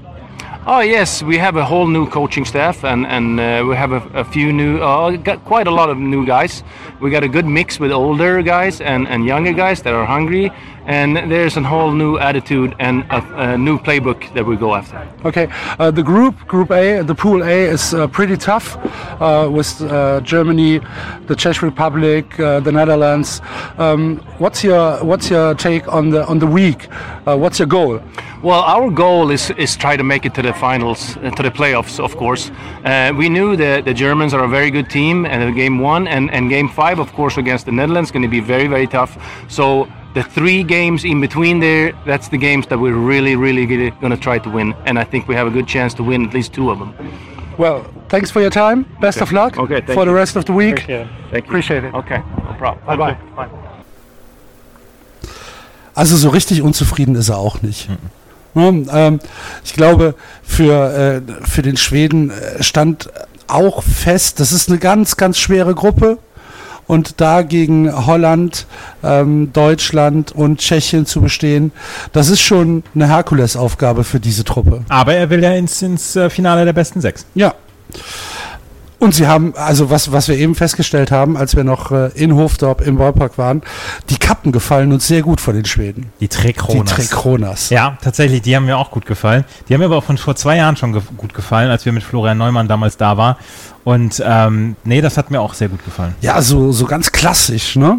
Oh 0.66 0.80
yes, 0.80 1.22
we 1.22 1.37
have 1.37 1.56
a 1.56 1.64
whole 1.64 1.87
new 1.87 2.08
coaching 2.08 2.46
staff, 2.46 2.84
and 2.84 3.06
and 3.06 3.38
uh, 3.38 3.62
we 3.69 3.76
have 3.76 3.92
a, 3.92 4.00
a 4.20 4.25
few 4.25 4.52
new, 4.52 4.78
uh, 4.78 5.10
got 5.16 5.44
quite 5.44 5.66
a 5.66 5.70
lot 5.70 5.90
of 5.90 5.98
new 5.98 6.25
guys. 6.25 6.62
We 7.00 7.10
got 7.10 7.22
a 7.22 7.28
good 7.28 7.44
mix 7.44 7.78
with 7.78 7.92
older 7.92 8.40
guys 8.42 8.80
and 8.80 9.06
and 9.08 9.26
younger 9.26 9.52
guys 9.52 9.82
that 9.82 9.92
are 9.92 10.06
hungry, 10.06 10.50
and 10.86 11.16
there's 11.31 11.56
a 11.56 11.62
whole 11.62 11.92
new 11.92 12.19
attitude 12.19 12.75
and 12.78 13.04
a, 13.10 13.52
a 13.52 13.58
new 13.58 13.78
playbook 13.78 14.32
that 14.34 14.44
we 14.44 14.56
go 14.56 14.75
after. 14.75 15.06
Okay, 15.25 15.48
uh, 15.78 15.90
the 15.90 16.02
group, 16.02 16.34
Group 16.46 16.70
A, 16.70 17.02
the 17.02 17.14
Pool 17.14 17.42
A 17.42 17.64
is 17.64 17.94
uh, 17.94 18.06
pretty 18.06 18.36
tough 18.36 18.76
uh, 19.20 19.48
with 19.50 19.81
uh, 19.82 20.20
Germany, 20.20 20.81
the 21.26 21.34
Czech 21.36 21.62
Republic, 21.62 22.36
the 22.36 22.72
Netherlands. 22.72 23.40
Um, 23.78 24.19
what's 24.38 24.62
your 24.64 25.02
what's 25.04 25.31
your 25.31 25.54
take 25.54 25.88
on 25.88 26.10
the 26.10 26.26
on 26.26 26.38
the 26.38 26.46
week? 26.46 26.88
what's 27.25 27.58
your 27.58 27.69
goal? 27.69 28.00
Well, 28.44 28.60
our 28.60 28.90
goal 28.90 29.30
is 29.30 29.50
is 29.56 29.75
try 29.75 29.96
to 29.96 30.04
make 30.04 30.26
it 30.26 30.34
to 30.34 30.42
the 30.42 30.52
finals, 30.52 31.16
uh, 31.16 31.30
to 31.30 31.42
the 31.42 31.50
playoffs, 31.50 31.98
of 31.98 32.14
course. 32.14 32.50
Uh, 32.84 33.10
we 33.16 33.30
knew 33.30 33.56
that 33.56 33.87
the 33.87 33.94
Germans 33.94 34.34
are 34.34 34.44
a 34.44 34.48
very 34.48 34.70
good 34.70 34.90
team, 34.90 35.25
and 35.25 35.54
game 35.56 35.78
one 35.78 36.06
and, 36.06 36.30
and 36.30 36.50
game 36.50 36.69
five, 36.69 36.98
of 36.98 37.10
course, 37.14 37.38
against 37.38 37.64
the 37.64 37.72
Netherlands, 37.72 38.10
going 38.10 38.22
to 38.22 38.28
be 38.28 38.40
very 38.40 38.66
very 38.66 38.87
tough. 38.87 39.16
So 39.48 39.88
the 40.14 40.22
three 40.22 40.62
games 40.62 41.05
in 41.05 41.20
between 41.20 41.61
there, 41.61 41.93
that's 42.06 42.28
the 42.28 42.38
games 42.38 42.66
that 42.69 42.78
we're 42.78 42.94
really 42.94 43.37
really 43.37 43.66
going 43.66 44.11
to 44.11 44.16
try 44.16 44.38
to 44.38 44.50
win, 44.50 44.75
and 44.87 44.99
I 44.99 45.05
think 45.05 45.28
we 45.28 45.34
have 45.34 45.46
a 45.46 45.50
good 45.50 45.69
chance 45.69 45.94
to 45.94 46.02
win 46.02 46.25
at 46.26 46.34
least 46.34 46.52
two 46.52 46.70
of 46.70 46.78
them. 46.78 46.94
Well, 47.58 47.84
thanks 48.08 48.31
for 48.31 48.40
your 48.40 48.50
time. 48.50 48.84
Best 49.00 49.19
okay. 49.19 49.25
of 49.25 49.32
luck 49.32 49.58
okay, 49.58 49.81
for 49.82 49.93
you. 49.93 50.05
the 50.06 50.14
rest 50.14 50.37
of 50.37 50.44
the 50.44 50.52
week. 50.52 50.78
Appreciate 50.78 51.00
it. 51.00 51.08
Thank 51.31 51.44
you. 51.44 51.50
Appreciate 51.50 51.84
it. 51.84 51.94
Okay, 51.94 52.19
no 52.19 52.55
problem. 52.58 52.87
Bye 52.87 52.96
bye. 52.96 53.16
bye. 53.37 53.49
Also 55.94 56.16
so 56.16 56.28
richtig 56.30 56.62
unzufrieden 56.62 57.14
ist 57.14 57.28
er 57.28 57.38
auch 57.38 57.62
nicht. 57.62 57.88
Mhm. 58.54 58.88
Ähm, 58.92 59.21
ich 59.64 59.75
glaube, 59.75 60.14
für, 60.42 61.23
äh, 61.26 61.47
für 61.47 61.62
den 61.62 61.76
Schweden 61.76 62.30
äh, 62.30 62.62
stand 62.62 63.11
auch 63.47 63.83
fest, 63.83 64.40
das 64.40 64.52
ist 64.52 64.68
eine 64.68 64.78
ganz, 64.78 65.16
ganz 65.16 65.38
schwere 65.38 65.75
Gruppe. 65.75 66.18
Und 66.87 67.21
da 67.21 67.43
gegen 67.43 68.07
Holland, 68.07 68.67
ähm, 69.03 69.53
Deutschland 69.53 70.33
und 70.33 70.61
Tschechien 70.61 71.07
zu 71.07 71.21
bestehen, 71.21 71.73
das 72.12 72.29
ist 72.29 72.41
schon 72.41 72.83
eine 72.95 73.09
Herkulesaufgabe 73.09 74.05
für 74.05 74.21
diese 74.21 74.45
Truppe. 74.45 74.85
Aber 74.88 75.14
er 75.14 75.31
will 75.31 75.43
ja 75.43 75.53
ins, 75.55 75.81
ins 75.83 76.17
äh, 76.17 76.31
Finale 76.31 76.64
der 76.64 76.73
besten 76.73 77.00
sechs. 77.00 77.26
Ja. 77.35 77.55
Und 79.04 79.14
sie 79.14 79.26
haben, 79.26 79.52
also 79.54 79.90
was, 79.90 80.12
was 80.12 80.28
wir 80.28 80.38
eben 80.38 80.54
festgestellt 80.54 81.11
haben, 81.11 81.37
als 81.37 81.54
wir 81.54 81.62
noch 81.62 81.92
äh, 81.92 82.08
in 82.14 82.34
Hofdorp 82.34 82.80
im 82.80 82.96
Ballpark 82.96 83.37
waren, 83.37 83.61
die 84.08 84.16
Kappen 84.16 84.50
gefallen 84.50 84.94
uns 84.94 85.06
sehr 85.06 85.20
gut 85.20 85.42
vor 85.42 85.52
den 85.52 85.66
Schweden. 85.66 86.11
Die 86.20 86.28
Trekronas. 86.28 86.88
Die 86.88 87.02
Trekronas. 87.02 87.68
Ja, 87.68 87.99
tatsächlich, 88.00 88.40
die 88.40 88.56
haben 88.56 88.64
mir 88.64 88.78
auch 88.78 88.90
gut 88.90 89.04
gefallen. 89.04 89.44
Die 89.68 89.75
haben 89.75 89.80
mir 89.80 89.84
aber 89.84 89.99
auch 89.99 90.04
von 90.04 90.16
vor 90.16 90.37
zwei 90.37 90.56
Jahren 90.56 90.78
schon 90.78 90.94
ge 90.94 91.02
gut 91.18 91.34
gefallen, 91.34 91.70
als 91.70 91.84
wir 91.84 91.92
mit 91.92 92.02
Florian 92.02 92.38
Neumann 92.38 92.66
damals 92.66 92.96
da 92.96 93.18
waren. 93.18 93.37
Und 93.84 94.23
ähm, 94.25 94.75
nee, 94.84 95.02
das 95.02 95.18
hat 95.18 95.30
mir 95.30 95.42
auch 95.42 95.52
sehr 95.52 95.68
gut 95.68 95.84
gefallen. 95.84 96.14
Ja, 96.23 96.40
so, 96.40 96.73
so 96.73 96.87
ganz 96.87 97.12
klassisch, 97.12 97.76
ne? 97.76 97.99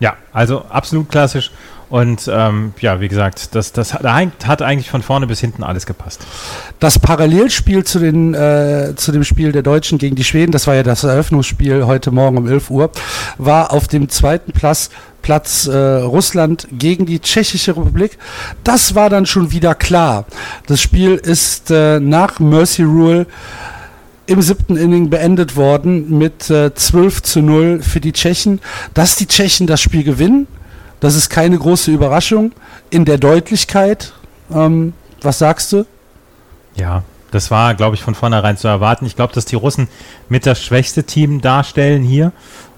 Ja, 0.00 0.14
also 0.32 0.64
absolut 0.70 1.10
klassisch. 1.10 1.50
Und 1.90 2.30
ähm, 2.32 2.72
ja, 2.80 3.00
wie 3.00 3.08
gesagt, 3.08 3.54
das, 3.54 3.72
das 3.72 3.94
hat, 3.94 4.04
hat, 4.04 4.62
eigentlich 4.62 4.90
von 4.90 5.02
vorne 5.02 5.26
bis 5.26 5.40
hinten 5.40 5.62
alles 5.62 5.86
gepasst. 5.86 6.26
Das 6.80 6.98
Parallelspiel 6.98 7.84
zu, 7.84 7.98
den, 7.98 8.34
äh, 8.34 8.94
zu 8.96 9.12
dem 9.12 9.24
Spiel 9.24 9.52
der 9.52 9.62
Deutschen 9.62 9.98
gegen 9.98 10.16
die 10.16 10.24
Schweden, 10.24 10.52
das 10.52 10.66
war 10.66 10.74
ja 10.74 10.82
das 10.82 11.04
Eröffnungsspiel 11.04 11.86
heute 11.86 12.10
Morgen 12.10 12.38
um 12.38 12.48
11 12.48 12.70
Uhr, 12.70 12.90
war 13.38 13.72
auf 13.72 13.88
dem 13.88 14.08
zweiten 14.08 14.52
Platz, 14.52 14.90
Platz 15.22 15.66
äh, 15.66 15.76
Russland 15.76 16.68
gegen 16.72 17.06
die 17.06 17.20
Tschechische 17.20 17.76
Republik. 17.76 18.18
Das 18.62 18.94
war 18.94 19.10
dann 19.10 19.26
schon 19.26 19.52
wieder 19.52 19.74
klar. 19.74 20.26
Das 20.66 20.80
Spiel 20.80 21.14
ist 21.14 21.70
äh, 21.70 22.00
nach 22.00 22.40
Mercy 22.40 22.82
Rule 22.82 23.26
im 24.26 24.40
siebten 24.40 24.76
Inning 24.76 25.10
beendet 25.10 25.56
worden 25.56 26.16
mit 26.18 26.48
äh, 26.50 26.74
12 26.74 27.22
zu 27.22 27.40
0 27.40 27.82
für 27.82 28.00
die 28.00 28.12
Tschechen. 28.12 28.60
Dass 28.94 29.16
die 29.16 29.26
Tschechen 29.26 29.66
das 29.66 29.80
Spiel 29.80 30.04
gewinnen, 30.04 30.46
das 31.04 31.14
ist 31.14 31.30
keine 31.30 31.58
große 31.58 31.90
Überraschung 31.90 32.52
in 32.90 33.04
der 33.04 33.18
Deutlichkeit. 33.18 34.12
Ähm, 34.52 34.92
was 35.22 35.38
sagst 35.38 35.72
du? 35.72 35.86
Ja, 36.76 37.02
das 37.30 37.50
war, 37.50 37.74
glaube 37.74 37.96
ich, 37.96 38.02
von 38.02 38.14
vornherein 38.14 38.56
zu 38.56 38.68
erwarten. 38.68 39.06
Ich 39.06 39.16
glaube, 39.16 39.32
dass 39.32 39.44
die 39.44 39.56
Russen 39.56 39.88
mit 40.28 40.46
das 40.46 40.62
schwächste 40.62 41.04
Team 41.04 41.40
darstellen 41.40 42.02
hier. 42.02 42.32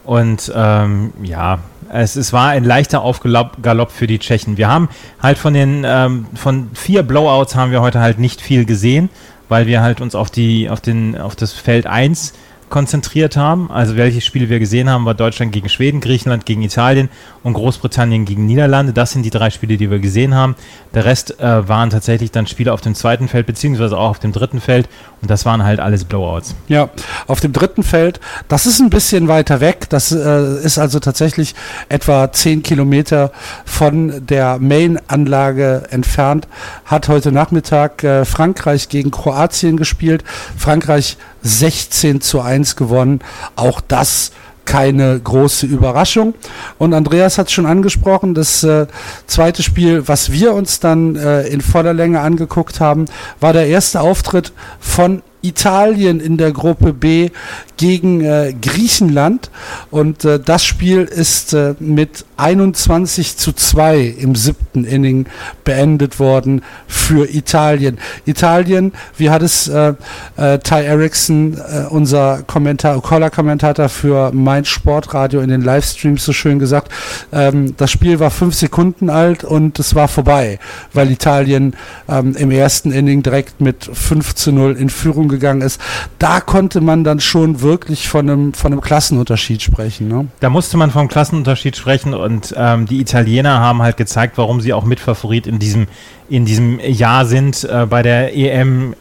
Und 0.04 0.52
ähm, 0.54 1.12
ja, 1.22 1.58
es, 1.92 2.16
es 2.16 2.32
war 2.32 2.50
ein 2.50 2.64
leichter 2.64 3.02
Aufgalopp 3.02 3.90
für 3.90 4.06
die 4.06 4.18
Tschechen. 4.18 4.56
Wir 4.56 4.68
haben 4.68 4.88
halt 5.22 5.38
von 5.38 5.54
den 5.54 5.84
ähm, 5.86 6.26
von 6.34 6.70
vier 6.74 7.02
Blowouts 7.02 7.54
haben 7.54 7.70
wir 7.70 7.80
heute 7.80 8.00
halt 8.00 8.18
nicht 8.18 8.40
viel 8.40 8.64
gesehen. 8.64 9.08
weil 9.48 9.66
wir 9.66 9.82
halt 9.82 10.00
uns 10.00 10.14
auf 10.14 10.30
die, 10.30 10.68
auf 10.68 10.80
den, 10.80 11.16
auf 11.16 11.36
das 11.36 11.52
Feld 11.52 11.86
1 11.86 12.32
konzentriert 12.68 13.36
haben. 13.36 13.70
Also 13.70 13.96
welche 13.96 14.20
Spiele 14.20 14.48
wir 14.48 14.58
gesehen 14.58 14.90
haben, 14.90 15.04
war 15.04 15.14
Deutschland 15.14 15.52
gegen 15.52 15.68
Schweden, 15.68 16.00
Griechenland 16.00 16.46
gegen 16.46 16.62
Italien 16.62 17.08
und 17.42 17.52
Großbritannien 17.52 18.24
gegen 18.24 18.44
Niederlande. 18.44 18.92
Das 18.92 19.12
sind 19.12 19.22
die 19.22 19.30
drei 19.30 19.50
Spiele, 19.50 19.76
die 19.76 19.90
wir 19.90 20.00
gesehen 20.00 20.34
haben. 20.34 20.56
Der 20.94 21.04
Rest 21.04 21.38
äh, 21.38 21.68
waren 21.68 21.90
tatsächlich 21.90 22.32
dann 22.32 22.46
Spiele 22.46 22.72
auf 22.72 22.80
dem 22.80 22.94
zweiten 22.94 23.28
Feld, 23.28 23.46
beziehungsweise 23.46 23.96
auch 23.96 24.10
auf 24.10 24.18
dem 24.18 24.32
dritten 24.32 24.60
Feld. 24.60 24.88
Und 25.22 25.30
das 25.30 25.44
waren 25.44 25.62
halt 25.62 25.78
alles 25.78 26.04
Blowouts. 26.04 26.54
Ja, 26.66 26.90
auf 27.28 27.40
dem 27.40 27.52
dritten 27.52 27.84
Feld, 27.84 28.20
das 28.48 28.66
ist 28.66 28.80
ein 28.80 28.90
bisschen 28.90 29.28
weiter 29.28 29.60
weg. 29.60 29.86
Das 29.88 30.10
äh, 30.10 30.60
ist 30.62 30.78
also 30.78 30.98
tatsächlich 30.98 31.54
etwa 31.88 32.32
zehn 32.32 32.62
Kilometer 32.62 33.30
von 33.64 34.26
der 34.26 34.58
Main-Anlage 34.58 35.84
entfernt. 35.90 36.48
Hat 36.84 37.08
heute 37.08 37.30
Nachmittag 37.30 38.02
äh, 38.02 38.24
Frankreich 38.24 38.88
gegen 38.88 39.12
Kroatien 39.12 39.76
gespielt. 39.76 40.24
Frankreich 40.56 41.16
16 41.42 42.20
zu 42.20 42.40
1 42.40 42.55
gewonnen. 42.76 43.20
Auch 43.56 43.80
das 43.80 44.32
keine 44.66 45.18
große 45.18 45.64
Überraschung. 45.64 46.34
Und 46.76 46.92
Andreas 46.92 47.38
hat 47.38 47.50
schon 47.50 47.64
angesprochen, 47.64 48.34
das 48.34 48.62
äh, 48.64 48.86
zweite 49.26 49.62
Spiel, 49.62 50.08
was 50.08 50.32
wir 50.32 50.52
uns 50.52 50.80
dann 50.80 51.16
äh, 51.16 51.46
in 51.46 51.62
voller 51.62 51.94
Länge 51.94 52.20
angeguckt 52.20 52.80
haben, 52.80 53.06
war 53.40 53.54
der 53.54 53.68
erste 53.68 54.00
Auftritt 54.00 54.52
von 54.80 55.22
Italien 55.40 56.20
in 56.20 56.36
der 56.36 56.52
Gruppe 56.52 56.92
B 56.92 57.30
gegen 57.76 58.20
äh, 58.20 58.54
Griechenland. 58.60 59.50
Und 59.90 60.24
äh, 60.24 60.40
das 60.40 60.64
Spiel 60.64 61.02
ist 61.02 61.54
äh, 61.54 61.74
mit 61.78 62.25
21 62.36 63.36
zu 63.36 63.52
2 63.52 64.14
im 64.18 64.34
siebten 64.34 64.84
Inning 64.84 65.26
beendet 65.64 66.18
worden 66.18 66.62
für 66.86 67.28
Italien. 67.32 67.98
Italien, 68.24 68.92
wie 69.16 69.30
hat 69.30 69.42
es 69.42 69.68
äh, 69.68 69.94
äh, 70.36 70.58
Ty 70.58 70.84
Erickson, 70.84 71.54
äh, 71.54 71.86
unser 71.88 72.42
Kommentar, 72.46 73.00
Caller-Kommentator 73.00 73.88
für 73.88 74.32
mein 74.32 74.64
Sportradio 74.64 75.40
in 75.40 75.48
den 75.48 75.62
Livestreams 75.62 76.24
so 76.24 76.32
schön 76.32 76.58
gesagt, 76.58 76.92
ähm, 77.32 77.74
das 77.76 77.90
Spiel 77.90 78.20
war 78.20 78.30
fünf 78.30 78.54
Sekunden 78.54 79.10
alt 79.10 79.44
und 79.44 79.78
es 79.78 79.94
war 79.94 80.08
vorbei, 80.08 80.58
weil 80.92 81.10
Italien 81.10 81.74
ähm, 82.08 82.34
im 82.36 82.50
ersten 82.50 82.92
Inning 82.92 83.22
direkt 83.22 83.60
mit 83.60 83.88
5 83.92 84.34
zu 84.34 84.52
0 84.52 84.76
in 84.76 84.90
Führung 84.90 85.28
gegangen 85.28 85.62
ist. 85.62 85.80
Da 86.18 86.40
konnte 86.40 86.80
man 86.80 87.04
dann 87.04 87.20
schon 87.20 87.60
wirklich 87.62 88.08
von 88.08 88.28
einem, 88.28 88.54
von 88.54 88.72
einem 88.72 88.80
Klassenunterschied 88.80 89.62
sprechen. 89.62 90.08
Ne? 90.08 90.26
Da 90.40 90.50
musste 90.50 90.76
man 90.76 90.90
vom 90.90 91.08
Klassenunterschied 91.08 91.76
sprechen 91.76 92.14
und 92.26 92.54
ähm, 92.56 92.86
die 92.86 93.00
Italiener 93.00 93.60
haben 93.60 93.80
halt 93.80 93.96
gezeigt, 93.96 94.36
warum 94.36 94.60
sie 94.60 94.72
auch 94.72 94.84
Mitfavorit 94.84 95.46
in 95.46 95.58
diesem, 95.58 95.86
in 96.28 96.44
diesem 96.44 96.78
Jahr 96.80 97.24
sind. 97.24 97.64
Äh, 97.64 97.86
bei 97.86 98.02
der 98.02 98.36
EM 98.36 98.94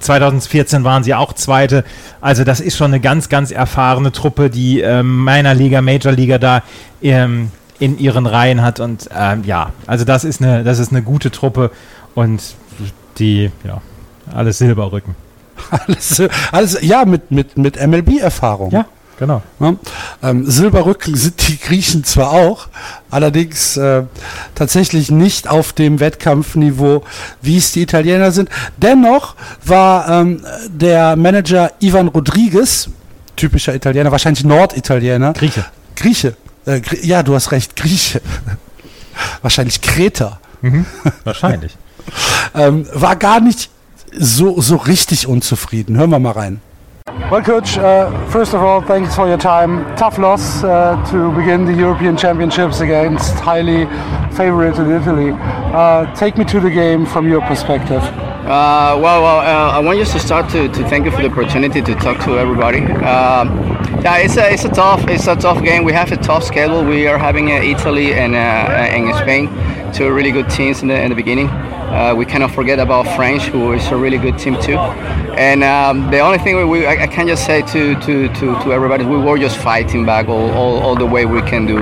2014 0.00 0.84
waren 0.84 1.04
sie 1.04 1.14
auch 1.14 1.32
Zweite. 1.34 1.84
Also 2.20 2.44
das 2.44 2.60
ist 2.60 2.76
schon 2.76 2.92
eine 2.92 3.00
ganz, 3.00 3.28
ganz 3.28 3.50
erfahrene 3.50 4.12
Truppe, 4.12 4.48
die 4.48 4.80
äh, 4.80 5.02
meiner 5.02 5.54
Liga, 5.54 5.82
Major 5.82 6.12
Liga 6.12 6.38
da 6.38 6.62
ähm, 7.02 7.50
in 7.80 7.98
ihren 7.98 8.26
Reihen 8.26 8.62
hat. 8.62 8.80
Und 8.80 9.10
ähm, 9.14 9.42
ja, 9.44 9.72
also 9.86 10.04
das 10.04 10.24
ist 10.24 10.40
eine, 10.40 10.64
das 10.64 10.78
ist 10.78 10.92
eine 10.92 11.02
gute 11.02 11.30
Truppe 11.30 11.72
und 12.14 12.40
die, 13.18 13.50
ja, 13.64 13.82
alles 14.32 14.58
Silberrücken. 14.58 15.16
Alles, 15.70 16.22
alles 16.52 16.78
ja, 16.80 17.04
mit, 17.04 17.30
mit, 17.30 17.58
mit 17.58 17.86
MLB-Erfahrung. 17.86 18.70
Ja, 18.70 18.86
genau. 19.20 19.42
Ja, 19.60 19.74
ähm, 20.22 20.50
Silberrücken 20.50 21.14
sind 21.14 21.46
die 21.46 21.58
Griechen 21.58 22.02
zwar 22.02 22.32
auch, 22.32 22.66
allerdings 23.10 23.76
äh, 23.76 24.02
tatsächlich 24.56 25.12
nicht 25.12 25.48
auf 25.48 25.72
dem 25.72 26.00
Wettkampfniveau, 26.00 27.04
wie 27.40 27.58
es 27.58 27.70
die 27.70 27.82
Italiener 27.82 28.32
sind. 28.32 28.48
Dennoch 28.76 29.36
war 29.64 30.08
ähm, 30.08 30.44
der 30.68 31.14
Manager 31.14 31.70
Ivan 31.78 32.08
Rodriguez, 32.08 32.90
typischer 33.36 33.74
Italiener, 33.74 34.10
wahrscheinlich 34.10 34.44
Norditaliener. 34.44 35.34
Grieche. 35.34 35.64
Grieche. 35.94 36.36
Äh, 36.66 36.80
Grie 36.80 37.06
ja, 37.06 37.22
du 37.22 37.34
hast 37.34 37.52
recht, 37.52 37.76
Grieche. 37.76 38.20
wahrscheinlich 39.42 39.80
Kreter. 39.80 40.40
Mhm, 40.62 40.84
wahrscheinlich. 41.24 41.76
ähm, 42.54 42.86
war 42.92 43.16
gar 43.16 43.40
nicht 43.40 43.70
so, 44.12 44.60
so 44.60 44.76
richtig 44.76 45.26
unzufrieden. 45.26 45.96
Hören 45.96 46.10
wir 46.10 46.18
mal 46.18 46.32
rein. 46.32 46.60
Well, 47.10 47.42
Coach, 47.42 47.76
uh, 47.76 48.26
first 48.28 48.54
of 48.54 48.62
all, 48.62 48.80
thanks 48.80 49.16
for 49.16 49.26
your 49.26 49.36
time. 49.36 49.84
Tough 49.96 50.16
loss 50.16 50.62
uh, 50.62 51.04
to 51.10 51.34
begin 51.34 51.64
the 51.64 51.74
European 51.74 52.16
Championships 52.16 52.78
against 52.80 53.34
highly 53.34 53.86
favorited 54.36 55.00
Italy. 55.00 55.32
Uh, 55.32 56.14
take 56.14 56.38
me 56.38 56.44
to 56.44 56.60
the 56.60 56.70
game 56.70 57.04
from 57.04 57.28
your 57.28 57.40
perspective. 57.42 58.00
Uh, 58.02 58.96
well, 59.02 59.22
well 59.22 59.38
uh, 59.40 59.72
I 59.72 59.80
want 59.80 59.98
just 59.98 60.12
to 60.12 60.20
start 60.20 60.50
to, 60.50 60.68
to 60.68 60.88
thank 60.88 61.04
you 61.04 61.10
for 61.10 61.22
the 61.22 61.30
opportunity 61.30 61.82
to 61.82 61.94
talk 61.96 62.22
to 62.24 62.38
everybody. 62.38 62.82
Um, 62.84 63.58
yeah, 64.02 64.18
it's 64.18 64.36
a, 64.36 64.52
it's 64.52 64.64
a 64.64 64.70
tough 64.70 65.08
it's 65.08 65.26
a 65.26 65.34
tough 65.34 65.62
game. 65.64 65.82
We 65.82 65.92
have 65.92 66.12
a 66.12 66.16
tough 66.16 66.44
schedule. 66.44 66.84
We 66.84 67.08
are 67.08 67.18
having 67.18 67.50
uh, 67.50 67.56
Italy 67.56 68.14
and 68.14 68.36
and 68.36 69.14
Spain, 69.16 69.48
two 69.92 70.12
really 70.12 70.30
good 70.30 70.48
teams 70.48 70.82
in 70.82 70.88
the 70.88 71.00
in 71.00 71.08
the 71.10 71.16
beginning. 71.16 71.48
Uh, 71.90 72.14
we 72.14 72.24
cannot 72.24 72.52
forget 72.52 72.78
about 72.78 73.04
French, 73.16 73.42
who 73.42 73.72
is 73.72 73.86
a 73.88 73.96
really 73.96 74.18
good 74.18 74.38
team 74.38 74.54
too. 74.62 74.78
And 75.36 75.64
um, 75.64 76.10
the 76.10 76.20
only 76.20 76.38
thing 76.38 76.56
we, 76.56 76.64
we 76.64 76.86
I, 76.86 77.02
I, 77.02 77.06
can 77.06 77.26
just 77.26 77.44
say 77.44 77.62
to, 77.62 77.94
to, 77.94 78.28
to, 78.28 78.46
to 78.62 78.72
everybody, 78.72 79.04
we 79.04 79.18
were 79.18 79.38
just 79.38 79.58
fighting 79.58 80.06
back 80.06 80.28
all, 80.28 80.50
all, 80.52 80.78
all 80.78 80.96
the 80.96 81.06
way 81.06 81.24
we 81.26 81.42
can 81.42 81.66
do. 81.66 81.78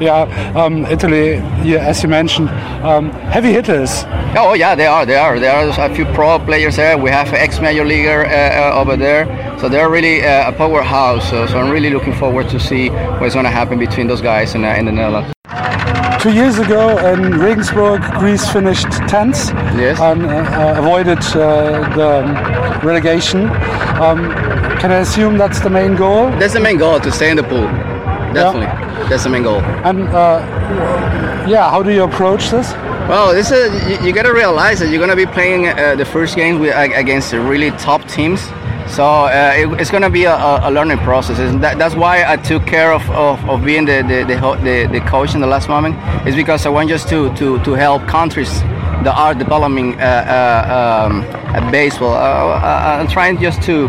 Yeah, 0.00 0.52
um, 0.56 0.84
Italy, 0.86 1.36
yeah, 1.62 1.86
as 1.86 2.02
you 2.02 2.08
mentioned, 2.08 2.48
um, 2.84 3.10
heavy 3.10 3.52
hitters. 3.52 4.04
Oh 4.36 4.54
yeah, 4.54 4.74
they 4.74 4.86
are. 4.86 5.06
They 5.06 5.16
are. 5.16 5.38
There 5.38 5.52
are 5.52 5.90
a 5.90 5.94
few 5.94 6.04
pro 6.06 6.38
players 6.40 6.76
there. 6.76 6.98
We 6.98 7.10
have 7.10 7.32
ex-major 7.32 7.84
leaguer 7.84 8.26
uh, 8.26 8.30
uh, 8.30 8.80
over 8.80 8.96
there, 8.96 9.24
so 9.58 9.68
they're 9.68 9.88
really 9.88 10.22
uh, 10.22 10.50
a 10.50 10.52
powerhouse. 10.52 11.30
So, 11.30 11.46
so, 11.46 11.58
I'm 11.58 11.70
really 11.70 11.90
looking 11.90 12.14
forward 12.14 12.48
to 12.48 12.58
see 12.58 12.88
what's 12.88 13.34
going 13.34 13.44
to 13.44 13.50
happen 13.50 13.78
between 13.78 14.08
those 14.08 14.20
guys 14.20 14.54
in, 14.54 14.64
in 14.64 14.86
the 14.86 14.92
Netherlands. 14.92 15.33
Two 16.24 16.32
years 16.32 16.58
ago 16.58 16.96
in 17.12 17.38
Regensburg, 17.38 18.00
Greece 18.18 18.50
finished 18.50 18.86
10th 18.86 19.52
yes. 19.78 20.00
and 20.00 20.24
uh, 20.24 20.72
avoided 20.74 21.18
uh, 21.36 21.94
the 21.94 22.80
relegation. 22.82 23.40
Um, 24.00 24.32
can 24.80 24.90
I 24.90 25.00
assume 25.00 25.36
that's 25.36 25.60
the 25.60 25.68
main 25.68 25.96
goal? 25.96 26.30
That's 26.38 26.54
the 26.54 26.60
main 26.60 26.78
goal, 26.78 26.98
to 26.98 27.12
stay 27.12 27.28
in 27.28 27.36
the 27.36 27.42
pool. 27.42 27.66
Definitely. 28.32 28.62
Yeah. 28.62 29.06
That's 29.10 29.24
the 29.24 29.28
main 29.28 29.42
goal. 29.42 29.60
And 29.60 30.08
uh, 30.08 30.40
yeah, 31.46 31.68
how 31.68 31.82
do 31.82 31.90
you 31.92 32.04
approach 32.04 32.48
this? 32.48 32.72
Well, 33.06 33.34
this 33.34 33.50
is, 33.50 33.86
you, 33.86 34.06
you 34.06 34.14
got 34.14 34.22
to 34.22 34.32
realize 34.32 34.78
that 34.78 34.88
you're 34.88 35.04
going 35.06 35.10
to 35.10 35.26
be 35.26 35.30
playing 35.30 35.68
uh, 35.68 35.94
the 35.94 36.06
first 36.06 36.36
game 36.36 36.58
with, 36.58 36.74
against 36.74 37.34
really 37.34 37.70
top 37.72 38.02
teams. 38.08 38.40
So 38.86 39.04
uh, 39.04 39.52
it, 39.56 39.80
it's 39.80 39.90
going 39.90 40.02
to 40.02 40.10
be 40.10 40.24
a, 40.24 40.34
a, 40.34 40.70
learning 40.70 40.98
process. 40.98 41.38
That, 41.60 41.78
that's 41.78 41.94
why 41.94 42.24
I 42.24 42.36
took 42.36 42.66
care 42.66 42.92
of, 42.92 43.08
of, 43.10 43.42
of 43.48 43.64
being 43.64 43.86
the 43.86 44.02
the, 44.02 44.24
the, 44.24 44.88
the, 44.92 45.00
coach 45.00 45.34
in 45.34 45.40
the 45.40 45.46
last 45.46 45.68
moment. 45.68 45.96
Is 46.26 46.36
because 46.36 46.66
I 46.66 46.68
want 46.68 46.90
just 46.90 47.08
to, 47.08 47.34
to, 47.36 47.58
to 47.64 47.72
help 47.72 48.06
countries 48.06 48.60
that 49.02 49.14
are 49.16 49.34
developing 49.34 50.00
uh, 50.00 50.04
uh, 50.04 51.10
um, 51.10 51.70
baseball. 51.70 52.14
Uh, 52.14 52.98
I'm 53.00 53.08
trying 53.08 53.40
just 53.40 53.62
to, 53.62 53.88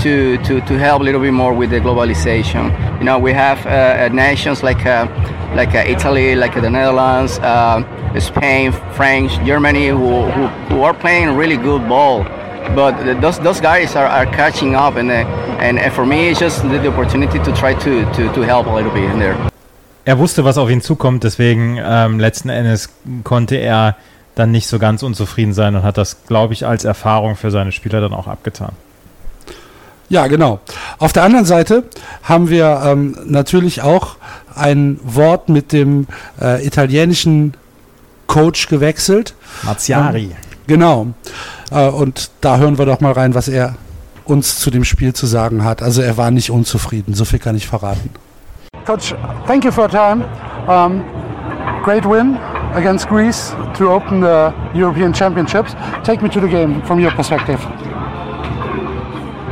to, 0.00 0.38
to, 0.38 0.60
to 0.60 0.78
help 0.78 1.00
a 1.00 1.04
little 1.04 1.20
bit 1.20 1.32
more 1.32 1.52
with 1.52 1.70
the 1.70 1.80
globalization. 1.80 2.70
You 2.98 3.04
know, 3.04 3.18
we 3.18 3.32
have 3.32 3.66
uh, 3.66 4.08
nations 4.14 4.62
like 4.62 4.86
uh, 4.86 5.06
like 5.54 5.74
Italy, 5.74 6.34
like 6.34 6.54
the 6.54 6.70
Netherlands, 6.70 7.34
Spain, 8.24 8.72
France, 8.94 9.36
Germany, 9.44 9.88
who, 9.88 10.30
who, 10.30 10.46
who 10.68 10.82
are 10.82 10.94
playing 10.94 11.30
really 11.30 11.56
good 11.56 11.88
ball 11.88 12.24
but 12.74 12.94
those 13.20 13.38
those 13.40 13.60
guys 13.60 13.96
are, 13.96 14.08
are 14.08 14.26
catching 14.26 14.74
up 14.74 14.96
and 14.96 15.10
uh, 15.10 15.24
and 15.60 15.78
for 15.92 16.06
me 16.06 16.30
it's 16.30 16.40
just 16.40 16.62
the, 16.62 16.88
opportunity 16.88 17.38
to 17.38 17.52
try 17.52 17.74
to, 17.74 18.04
to 18.12 18.28
to 18.32 18.42
help 18.42 18.66
a 18.66 18.74
little 18.74 18.92
bit 18.92 19.04
in 19.10 19.18
there. 19.18 19.36
Er 20.04 20.18
wusste, 20.18 20.44
was 20.44 20.56
auf 20.56 20.70
ihn 20.70 20.80
zukommt, 20.80 21.24
deswegen 21.24 21.80
ähm, 21.82 22.20
letzten 22.20 22.48
Endes 22.48 22.90
konnte 23.24 23.56
er 23.56 23.96
dann 24.36 24.52
nicht 24.52 24.68
so 24.68 24.78
ganz 24.78 25.02
unzufrieden 25.02 25.52
sein 25.52 25.74
und 25.74 25.82
hat 25.82 25.98
das, 25.98 26.24
glaube 26.28 26.52
ich, 26.52 26.64
als 26.64 26.84
Erfahrung 26.84 27.34
für 27.34 27.50
seine 27.50 27.72
Spieler 27.72 28.00
dann 28.00 28.12
auch 28.12 28.28
abgetan. 28.28 28.72
Ja, 30.08 30.28
genau. 30.28 30.60
Auf 30.98 31.12
der 31.12 31.24
anderen 31.24 31.44
Seite 31.44 31.84
haben 32.22 32.48
wir 32.48 32.82
ähm, 32.84 33.16
natürlich 33.26 33.82
auch 33.82 34.16
ein 34.54 35.00
Wort 35.02 35.48
mit 35.48 35.72
dem 35.72 36.06
äh, 36.40 36.64
italienischen 36.64 37.54
Coach 38.26 38.68
gewechselt. 38.68 39.34
Mazziari. 39.62 40.36
Genau. 40.66 41.08
Äh, 41.70 41.88
und 41.88 42.30
da 42.40 42.58
hören 42.58 42.78
wir 42.78 42.86
doch 42.86 43.00
mal 43.00 43.12
rein, 43.12 43.34
was 43.34 43.48
er 43.48 43.74
uns 44.24 44.58
zu 44.58 44.70
dem 44.70 44.84
Spiel 44.84 45.12
zu 45.12 45.26
sagen 45.26 45.64
hat. 45.64 45.82
Also 45.82 46.02
er 46.02 46.16
war 46.16 46.30
nicht 46.30 46.50
unzufrieden, 46.50 47.14
so 47.14 47.24
viel 47.24 47.38
kann 47.38 47.56
ich 47.56 47.66
verraten. 47.66 48.10
Coach, 48.84 49.14
thank 49.46 49.64
you 49.64 49.70
for 49.70 49.84
your 49.84 49.90
time. 49.90 50.24
Um, 50.68 51.04
great 51.84 52.04
win 52.04 52.36
against 52.74 53.08
Greece 53.08 53.52
to 53.76 53.90
open 53.90 54.20
the 54.20 54.52
European 54.74 55.12
Championships. 55.12 55.74
Take 56.04 56.22
me 56.22 56.28
to 56.28 56.40
the 56.40 56.48
game 56.48 56.82
from 56.82 57.00
your 57.00 57.12
perspective. 57.12 57.60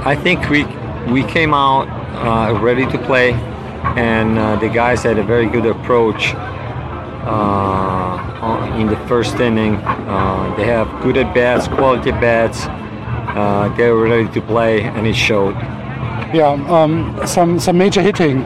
I 0.04 0.16
think 0.16 0.48
we 0.50 0.66
we 1.10 1.22
came 1.24 1.54
out 1.54 1.88
uh, 2.24 2.58
ready 2.60 2.86
to 2.86 2.98
play, 2.98 3.32
and 3.96 4.38
uh, 4.38 4.56
the 4.56 4.68
guys 4.68 5.02
had 5.02 5.18
a 5.18 5.22
very 5.22 5.46
good 5.46 5.66
approach 5.66 6.34
uh, 7.26 8.76
in 8.78 8.86
the 8.86 8.96
first 9.08 9.36
inning. 9.40 9.76
Uh, 9.76 10.54
they 10.56 10.64
have 10.64 10.88
good 11.02 11.16
at 11.16 11.34
bats, 11.34 11.68
quality 11.68 12.10
at 12.10 12.20
bats, 12.20 12.66
uh, 13.36 13.68
they 13.76 13.90
were 13.90 14.04
ready 14.04 14.28
to 14.32 14.40
play, 14.40 14.82
and 14.82 15.06
it 15.06 15.14
showed. 15.16 15.54
Yeah, 16.34 16.52
um, 16.68 17.18
some 17.26 17.58
some 17.58 17.78
major 17.78 18.02
hitting. 18.02 18.44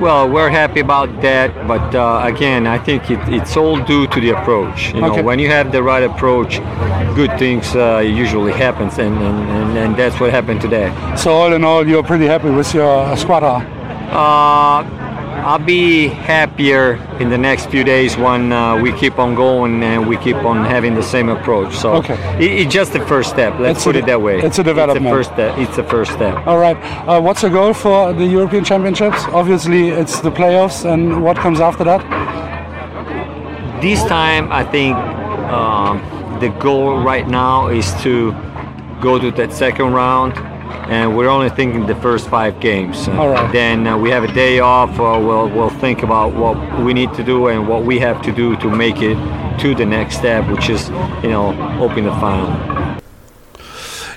Well, 0.00 0.28
we're 0.28 0.50
happy 0.50 0.80
about 0.80 1.20
that, 1.22 1.66
but 1.68 1.94
uh, 1.94 2.22
again, 2.24 2.66
I 2.66 2.78
think 2.78 3.10
it, 3.10 3.18
it's 3.28 3.56
all 3.56 3.76
due 3.84 4.06
to 4.08 4.20
the 4.20 4.30
approach. 4.30 4.92
You 4.92 5.00
know, 5.00 5.12
Okay. 5.12 5.22
when 5.22 5.38
you 5.38 5.48
have 5.48 5.70
the 5.72 5.82
right 5.82 6.02
approach, 6.02 6.58
good 7.14 7.36
things 7.38 7.74
uh, 7.76 7.98
usually 8.04 8.52
happens, 8.52 8.98
and, 8.98 9.16
and, 9.16 9.50
and, 9.50 9.78
and 9.78 9.96
that's 9.96 10.18
what 10.20 10.30
happened 10.30 10.60
today. 10.60 10.92
So 11.16 11.32
all 11.32 11.52
in 11.52 11.64
all, 11.64 11.86
you're 11.86 12.02
pretty 12.02 12.26
happy 12.26 12.50
with 12.50 12.74
your 12.74 13.16
squad. 13.16 13.42
Uh, 13.44 14.82
I'll 15.44 15.58
be 15.58 16.06
happier 16.08 16.94
in 17.20 17.28
the 17.28 17.36
next 17.36 17.66
few 17.66 17.84
days 17.84 18.16
when 18.16 18.50
uh, 18.50 18.80
we 18.80 18.92
keep 18.94 19.18
on 19.18 19.34
going 19.34 19.82
and 19.82 20.08
we 20.08 20.16
keep 20.16 20.36
on 20.36 20.64
having 20.64 20.94
the 20.94 21.02
same 21.02 21.28
approach. 21.28 21.74
So 21.76 21.92
Okay. 21.96 22.14
it, 22.42 22.60
it's 22.60 22.72
just 22.72 22.94
the 22.94 23.00
first 23.06 23.28
step. 23.28 23.58
Let's 23.58 23.76
It's 23.78 23.84
put 23.84 23.96
a- 23.96 23.98
it 23.98 24.06
that 24.06 24.22
way. 24.22 24.40
it's 24.40 24.58
a 24.58 24.62
development. 24.62 25.04
It's 25.06 25.10
the 25.10 25.16
first 25.18 25.32
step. 25.34 25.58
It's 25.58 25.76
the 25.76 25.84
first 25.84 26.12
step. 26.12 26.46
All 26.46 26.56
right. 26.58 26.76
Uh, 27.06 27.20
what's 27.20 27.42
your 27.42 27.50
goal 27.50 27.74
for 27.74 28.14
the 28.14 28.24
European 28.24 28.64
Championships? 28.64 29.22
Obviously, 29.32 29.90
it's 29.90 30.20
the 30.20 30.30
playoffs, 30.30 30.86
and 30.90 31.22
what 31.22 31.36
comes 31.36 31.60
after 31.60 31.84
that? 31.84 32.00
This 33.82 34.02
time, 34.04 34.50
I 34.50 34.64
think 34.64 34.96
um, 34.96 36.00
the 36.40 36.48
goal 36.58 37.02
right 37.02 37.28
now 37.28 37.68
is 37.68 37.92
to 38.02 38.32
go 39.02 39.18
to 39.18 39.30
that 39.32 39.52
second 39.52 39.92
round, 39.92 40.32
and 40.88 41.16
we're 41.16 41.28
only 41.28 41.50
thinking 41.50 41.86
the 41.86 41.94
first 41.96 42.28
five 42.28 42.60
games. 42.60 43.08
All 43.08 43.30
right. 43.30 43.50
Then 43.52 43.86
uh, 43.86 43.96
we 43.96 44.10
have 44.10 44.24
a 44.24 44.32
day 44.32 44.60
off. 44.60 44.90
Uh, 44.98 45.18
we'll 45.20 45.48
we'll 45.48 45.70
think 45.80 46.02
about 46.02 46.34
what 46.34 46.56
we 46.84 46.92
need 46.92 47.12
to 47.14 47.24
do 47.24 47.48
and 47.48 47.68
what 47.68 47.84
we 47.84 47.98
have 48.00 48.20
to 48.22 48.32
do 48.32 48.56
to 48.56 48.68
make 48.68 49.00
it 49.02 49.16
to 49.60 49.74
the 49.74 49.86
next 49.86 50.18
step, 50.18 50.48
which 50.50 50.68
is 50.68 50.88
you 51.22 51.30
know 51.30 51.54
open 51.80 52.04
the 52.04 52.12
final. 52.20 52.54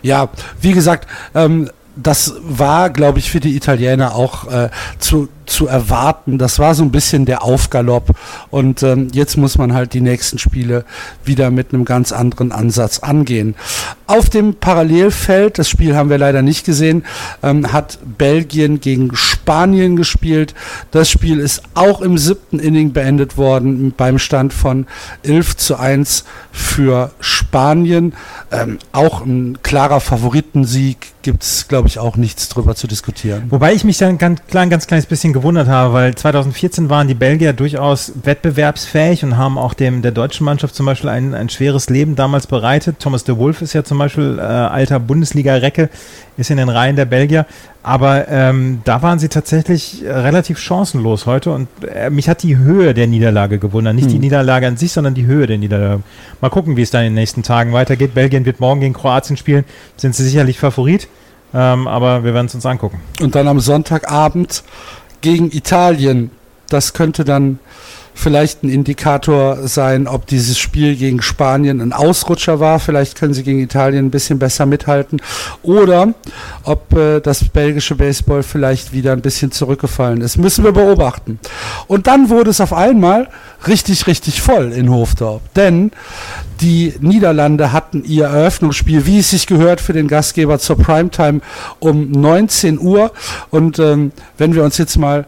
Ja, 0.04 0.30
wie 0.62 0.74
gesagt, 0.74 1.08
ähm, 1.34 1.70
das 1.96 2.34
war, 2.42 2.90
glaube 2.92 3.20
ich, 3.20 3.32
für 3.32 3.40
die 3.40 3.56
Italiener 3.56 4.16
auch 4.16 4.48
äh, 4.48 4.70
zu, 5.00 5.30
zu 5.48 5.68
erwarten. 5.68 6.38
Das 6.38 6.60
war 6.60 6.76
so 6.76 6.84
ein 6.84 6.92
bisschen 6.92 7.26
der 7.26 7.44
Aufgalopp. 7.44 8.16
Und 8.50 8.84
ähm, 8.84 9.08
jetzt 9.12 9.38
muss 9.38 9.58
man 9.58 9.74
halt 9.74 9.94
die 9.94 10.02
nächsten 10.02 10.38
Spiele 10.38 10.86
wieder 11.24 11.50
mit 11.50 11.74
einem 11.74 11.86
ganz 11.86 12.12
anderen 12.12 12.52
Ansatz 12.52 13.00
angehen. 13.00 13.56
Auf 14.06 14.30
dem 14.30 14.56
Parallelfeld, 14.56 15.58
das 15.60 15.70
Spiel 15.70 15.96
haben 15.96 16.10
wir 16.10 16.18
leider 16.18 16.42
nicht 16.42 16.66
gesehen, 16.66 17.04
ähm, 17.44 17.74
hat 17.74 18.00
Belgien 18.18 18.80
gegen 18.80 19.16
Spanien 19.16 19.96
gespielt. 19.96 20.54
Das 20.92 21.10
Spiel 21.10 21.40
ist 21.40 21.64
auch 21.74 22.02
im 22.02 22.18
siebten 22.18 22.60
Inning 22.60 22.94
beendet 22.94 23.38
worden 23.38 23.94
beim 23.96 24.20
Stand 24.20 24.54
von 24.54 24.86
11 25.24 25.58
zu 25.58 25.78
1 25.78 26.26
für 26.52 27.12
Spanien. 27.20 28.14
Ähm, 28.52 28.80
auch 28.92 29.26
ein 29.26 29.60
klarer 29.64 30.00
Favoritensieg 30.00 31.14
gibt 31.28 31.44
es, 31.44 31.68
glaube 31.68 31.90
ich, 31.90 32.00
auch 32.00 32.16
nichts 32.16 32.48
drüber 32.48 32.76
zu 32.76 32.88
diskutieren. 32.88 33.48
Wobei 33.50 33.74
ich 33.74 33.84
mich 33.84 33.98
dann 33.98 34.18
ganz 34.18 34.40
klar 34.48 34.64
ein 34.64 34.70
ganz 34.70 34.88
kleines 34.88 35.06
bisschen 35.06 35.34
gewundert 35.38 35.68
habe, 35.68 35.94
weil 35.94 36.16
2014 36.16 36.90
waren 36.90 37.08
die 37.08 37.14
Belgier 37.14 37.54
durchaus 37.54 38.12
wettbewerbsfähig 38.24 39.24
und 39.24 39.38
haben 39.38 39.60
auch 39.60 39.76
dem 39.76 40.02
der 40.02 40.12
deutschen 40.12 40.46
Mannschaft 40.46 40.74
zum 40.74 40.88
Beispiel 40.88 41.10
ein, 41.10 41.36
ein 41.36 41.50
schweres 41.50 41.90
Leben 41.92 42.16
damals 42.16 42.48
bereitet. 42.48 42.98
Thomas 43.00 43.24
de 43.24 43.38
Wolf 43.38 43.62
ist 43.62 43.74
ja 43.74 43.84
zum 43.84 44.00
Beispiel 44.00 44.40
äh, 44.40 44.42
alter 44.42 45.00
Bundesliga-Recke, 45.00 45.90
ist 46.38 46.50
in 46.50 46.58
den 46.58 46.70
Reihen 46.70 46.96
der 46.96 47.06
Belgier. 47.06 47.46
Aber 47.84 48.28
ähm, 48.28 48.82
da 48.84 49.04
waren 49.04 49.20
sie 49.20 49.30
tatsächlich 49.30 50.04
relativ 50.04 50.58
chancenlos 50.58 51.28
heute 51.28 51.52
und 51.52 51.68
äh, 51.88 52.10
mich 52.10 52.28
hat 52.28 52.42
die 52.42 52.58
Höhe 52.58 52.96
der 52.96 53.06
Niederlage 53.06 53.60
gewundert. 53.60 53.94
Nicht 53.94 54.10
die 54.10 54.20
Niederlage 54.20 54.66
an 54.66 54.76
sich, 54.76 54.92
sondern 54.92 55.14
die 55.14 55.28
Höhe 55.28 55.46
der 55.46 55.60
Niederlage. 55.60 56.02
Mal 56.42 56.50
gucken, 56.50 56.78
wie 56.78 56.82
es 56.82 56.90
dann 56.90 57.04
in 57.04 57.12
den 57.12 57.16
nächsten 57.16 57.44
Tagen 57.44 57.74
weitergeht. 57.74 58.16
Belgien 58.16 58.46
wird 58.46 58.60
morgen 58.60 58.82
gegen 58.82 58.94
Kroatien 58.94 59.38
spielen, 59.38 59.66
sind 59.98 60.16
sie 60.16 60.24
sicherlich 60.24 60.60
Favorit. 60.60 61.08
Ähm, 61.54 61.88
aber 61.88 62.24
wir 62.24 62.34
werden 62.34 62.48
es 62.48 62.56
uns 62.56 62.66
angucken. 62.66 63.00
Und 63.22 63.36
dann 63.36 63.48
am 63.48 63.60
Sonntagabend 63.60 64.64
gegen 65.22 65.52
Italien. 65.52 66.32
Das 66.70 66.94
könnte 66.94 67.24
dann 67.24 67.60
vielleicht 68.18 68.64
ein 68.64 68.70
Indikator 68.70 69.68
sein, 69.68 70.08
ob 70.08 70.26
dieses 70.26 70.58
Spiel 70.58 70.96
gegen 70.96 71.22
Spanien 71.22 71.82
ein 71.82 71.94
Ausrutscher 71.94 72.60
war. 72.60 72.80
Vielleicht 72.80 73.16
können 73.16 73.34
sie 73.34 73.44
gegen 73.44 73.60
Italien 73.60 74.08
ein 74.08 74.12
bisschen 74.12 74.40
besser 74.40 74.66
mithalten. 74.66 75.22
Oder 75.62 76.14
ob 76.64 76.94
äh, 76.94 77.20
das 77.20 77.46
belgische 77.46 77.96
Baseball 77.96 78.44
vielleicht 78.44 78.92
wieder 78.92 79.14
ein 79.14 79.22
bisschen 79.22 79.52
zurückgefallen 79.52 80.22
ist. 80.22 80.38
Müssen 80.38 80.64
wir 80.64 80.72
beobachten. 80.72 81.40
Und 81.88 82.08
dann 82.08 82.30
wurde 82.30 82.50
es 82.50 82.60
auf 82.60 82.74
einmal 82.74 83.30
richtig, 83.68 84.08
richtig 84.08 84.42
voll 84.42 84.72
in 84.72 84.90
Hofdorf. 84.90 85.42
Denn 85.56 85.92
die 86.62 86.96
Niederlande 87.00 87.72
hatten 87.72 88.04
ihr 88.04 88.26
Eröffnungsspiel, 88.26 89.06
wie 89.06 89.20
es 89.20 89.30
sich 89.30 89.46
gehört, 89.46 89.80
für 89.80 89.94
den 89.94 90.08
Gastgeber 90.08 90.58
zur 90.58 90.78
Primetime 90.78 91.42
um 91.80 92.12
19 92.12 92.80
Uhr. 92.80 93.12
Und 93.52 93.78
ähm, 93.78 94.12
wenn 94.40 94.56
wir 94.56 94.64
uns 94.64 94.80
jetzt 94.80 94.98
mal 94.98 95.26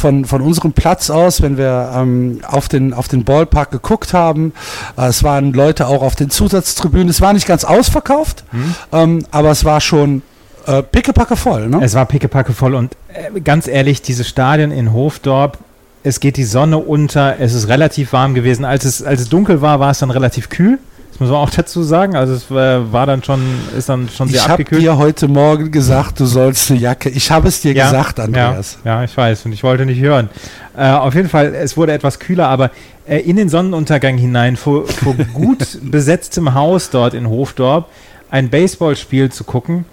von, 0.00 0.24
von 0.24 0.40
unserem 0.40 0.72
Platz 0.72 1.10
aus, 1.10 1.42
wenn 1.42 1.56
wir 1.56 1.92
ähm, 1.94 2.40
auf, 2.46 2.68
den, 2.68 2.92
auf 2.92 3.06
den 3.06 3.24
Ballpark 3.24 3.70
geguckt 3.70 4.12
haben, 4.12 4.52
äh, 4.96 5.06
es 5.06 5.22
waren 5.22 5.52
Leute 5.52 5.86
auch 5.86 6.02
auf 6.02 6.16
den 6.16 6.30
Zusatztribünen. 6.30 7.08
Es 7.08 7.20
war 7.20 7.32
nicht 7.32 7.46
ganz 7.46 7.64
ausverkauft, 7.64 8.44
ähm, 8.92 9.24
aber 9.30 9.50
es 9.50 9.64
war 9.64 9.80
schon 9.80 10.22
äh, 10.66 10.82
pickepacke 10.82 11.36
voll. 11.36 11.68
Ne? 11.68 11.80
Es 11.82 11.94
war 11.94 12.06
pickepacke 12.06 12.52
voll 12.52 12.74
und 12.74 12.96
äh, 13.12 13.40
ganz 13.40 13.68
ehrlich, 13.68 14.02
diese 14.02 14.24
Stadien 14.24 14.72
in 14.72 14.92
Hofdorp, 14.92 15.58
es 16.02 16.20
geht 16.20 16.36
die 16.36 16.44
Sonne 16.44 16.78
unter, 16.78 17.38
es 17.38 17.52
ist 17.52 17.68
relativ 17.68 18.12
warm 18.12 18.34
gewesen. 18.34 18.64
Als 18.64 18.84
es, 18.84 19.02
als 19.02 19.20
es 19.20 19.28
dunkel 19.28 19.60
war, 19.60 19.80
war 19.80 19.90
es 19.90 19.98
dann 19.98 20.10
relativ 20.10 20.48
kühl. 20.48 20.78
Das 21.20 21.28
muss 21.28 21.34
man 21.34 21.46
auch 21.46 21.50
dazu 21.50 21.82
sagen. 21.82 22.16
Also 22.16 22.32
es 22.32 22.50
war, 22.50 23.04
dann 23.04 23.22
schon, 23.22 23.42
ist 23.76 23.90
dann 23.90 24.08
schon 24.08 24.28
sehr 24.28 24.36
ich 24.38 24.42
habe 24.44 24.52
abgekühlt. 24.54 24.80
dir 24.80 24.96
heute 24.96 25.28
Morgen 25.28 25.70
gesagt, 25.70 26.18
du 26.18 26.24
sollst 26.24 26.70
eine 26.70 26.80
Jacke. 26.80 27.10
Ich 27.10 27.30
habe 27.30 27.48
es 27.48 27.60
dir 27.60 27.74
Ja, 27.74 27.90
gesagt, 27.90 28.18
Andreas. 28.18 28.78
Ja, 28.86 28.96
ja, 29.00 29.04
ich 29.04 29.14
weiß 29.14 29.44
und 29.44 29.52
ich 29.52 29.62
wollte 29.62 29.84
nicht 29.84 30.00
hören. 30.00 30.30
Äh, 30.74 30.88
auf 30.92 31.14
jeden 31.14 31.28
Fall, 31.28 31.54
es 31.54 31.76
wurde 31.76 31.92
etwas 31.92 32.20
kühler, 32.20 32.48
aber 32.48 32.70
äh, 33.06 33.18
in 33.18 33.36
den 33.36 33.50
Sonnenuntergang 33.50 34.16
hinein, 34.16 34.56
vor, 34.56 34.86
vor 34.88 35.12
gut 35.34 35.78
besetztem 35.82 36.54
Haus 36.54 36.88
dort 36.88 37.12
in 37.12 37.28
Hofdorp, 37.28 37.88
ein 38.30 38.48
Baseballspiel 38.48 39.30
zu 39.30 39.44
gucken, 39.44 39.84